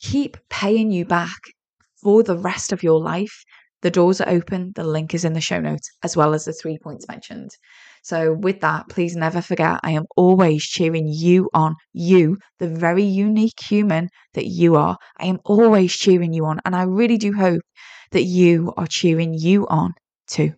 keep 0.00 0.36
paying 0.48 0.92
you 0.92 1.04
back 1.04 1.38
for 2.00 2.22
the 2.22 2.36
rest 2.36 2.72
of 2.72 2.84
your 2.84 3.00
life, 3.00 3.42
the 3.82 3.90
doors 3.90 4.20
are 4.20 4.28
open. 4.28 4.72
The 4.74 4.84
link 4.84 5.14
is 5.14 5.24
in 5.24 5.32
the 5.32 5.40
show 5.40 5.60
notes, 5.60 5.90
as 6.02 6.16
well 6.16 6.34
as 6.34 6.44
the 6.44 6.52
three 6.52 6.78
points 6.78 7.06
mentioned. 7.08 7.50
So, 8.02 8.34
with 8.34 8.60
that, 8.60 8.88
please 8.88 9.16
never 9.16 9.42
forget 9.42 9.80
I 9.82 9.92
am 9.92 10.06
always 10.16 10.64
cheering 10.64 11.08
you 11.08 11.48
on. 11.54 11.74
You, 11.92 12.38
the 12.58 12.68
very 12.68 13.04
unique 13.04 13.60
human 13.60 14.08
that 14.34 14.46
you 14.46 14.76
are. 14.76 14.96
I 15.18 15.26
am 15.26 15.38
always 15.44 15.94
cheering 15.94 16.32
you 16.32 16.46
on. 16.46 16.60
And 16.64 16.74
I 16.74 16.84
really 16.84 17.18
do 17.18 17.32
hope 17.32 17.62
that 18.12 18.24
you 18.24 18.72
are 18.76 18.86
cheering 18.86 19.34
you 19.34 19.66
on 19.66 19.94
too. 20.26 20.54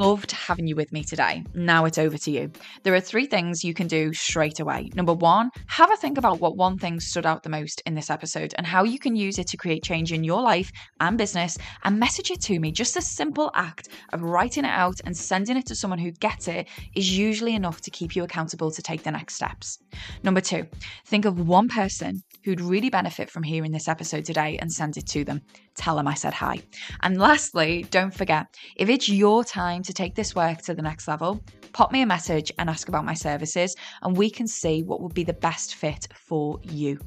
Loved 0.00 0.32
having 0.32 0.66
you 0.66 0.74
with 0.74 0.92
me 0.92 1.04
today. 1.04 1.44
Now 1.52 1.84
it's 1.84 1.98
over 1.98 2.16
to 2.16 2.30
you. 2.30 2.50
There 2.84 2.94
are 2.94 3.00
three 3.00 3.26
things 3.26 3.62
you 3.62 3.74
can 3.74 3.86
do 3.86 4.14
straight 4.14 4.58
away. 4.58 4.88
Number 4.94 5.12
one, 5.12 5.50
have 5.66 5.92
a 5.92 5.96
think 5.96 6.16
about 6.16 6.40
what 6.40 6.56
one 6.56 6.78
thing 6.78 6.98
stood 7.00 7.26
out 7.26 7.42
the 7.42 7.50
most 7.50 7.82
in 7.84 7.94
this 7.94 8.08
episode 8.08 8.54
and 8.56 8.66
how 8.66 8.82
you 8.82 8.98
can 8.98 9.14
use 9.14 9.38
it 9.38 9.46
to 9.48 9.58
create 9.58 9.82
change 9.82 10.10
in 10.10 10.24
your 10.24 10.40
life 10.40 10.72
and 11.00 11.18
business 11.18 11.58
and 11.84 12.00
message 12.00 12.30
it 12.30 12.40
to 12.40 12.58
me. 12.58 12.72
Just 12.72 12.96
a 12.96 13.02
simple 13.02 13.50
act 13.54 13.90
of 14.14 14.22
writing 14.22 14.64
it 14.64 14.68
out 14.68 14.98
and 15.04 15.14
sending 15.14 15.58
it 15.58 15.66
to 15.66 15.74
someone 15.74 15.98
who 15.98 16.12
gets 16.12 16.48
it 16.48 16.66
is 16.94 17.18
usually 17.18 17.54
enough 17.54 17.82
to 17.82 17.90
keep 17.90 18.16
you 18.16 18.24
accountable 18.24 18.70
to 18.70 18.80
take 18.80 19.02
the 19.02 19.10
next 19.10 19.34
steps. 19.34 19.80
Number 20.22 20.40
two, 20.40 20.66
think 21.04 21.26
of 21.26 21.46
one 21.46 21.68
person 21.68 22.22
who'd 22.44 22.60
really 22.60 22.90
benefit 22.90 23.30
from 23.30 23.42
hearing 23.42 23.72
this 23.72 23.88
episode 23.88 24.24
today 24.24 24.58
and 24.58 24.72
send 24.72 24.96
it 24.96 25.06
to 25.08 25.24
them. 25.24 25.40
Tell 25.76 25.96
them 25.96 26.08
I 26.08 26.14
said 26.14 26.34
hi. 26.34 26.60
And 27.02 27.18
lastly, 27.18 27.86
don't 27.90 28.14
forget 28.14 28.46
if 28.76 28.88
it's 28.88 29.08
your 29.08 29.44
time 29.44 29.82
to 29.84 29.92
take 29.92 30.14
this 30.14 30.34
work 30.34 30.62
to 30.62 30.74
the 30.74 30.82
next 30.82 31.08
level, 31.08 31.42
pop 31.72 31.92
me 31.92 32.02
a 32.02 32.06
message 32.06 32.52
and 32.58 32.68
ask 32.68 32.88
about 32.88 33.04
my 33.04 33.14
services, 33.14 33.74
and 34.02 34.16
we 34.16 34.30
can 34.30 34.46
see 34.46 34.82
what 34.82 35.00
would 35.00 35.14
be 35.14 35.24
the 35.24 35.32
best 35.32 35.74
fit 35.76 36.08
for 36.14 36.58
you. 36.62 36.98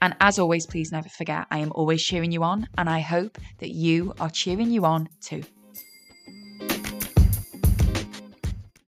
And 0.00 0.14
as 0.20 0.38
always, 0.38 0.66
please 0.66 0.92
never 0.92 1.08
forget 1.08 1.46
I 1.50 1.58
am 1.58 1.72
always 1.74 2.02
cheering 2.02 2.32
you 2.32 2.42
on, 2.42 2.68
and 2.78 2.88
I 2.88 3.00
hope 3.00 3.38
that 3.58 3.70
you 3.70 4.14
are 4.20 4.30
cheering 4.30 4.70
you 4.70 4.84
on 4.84 5.08
too. 5.20 5.42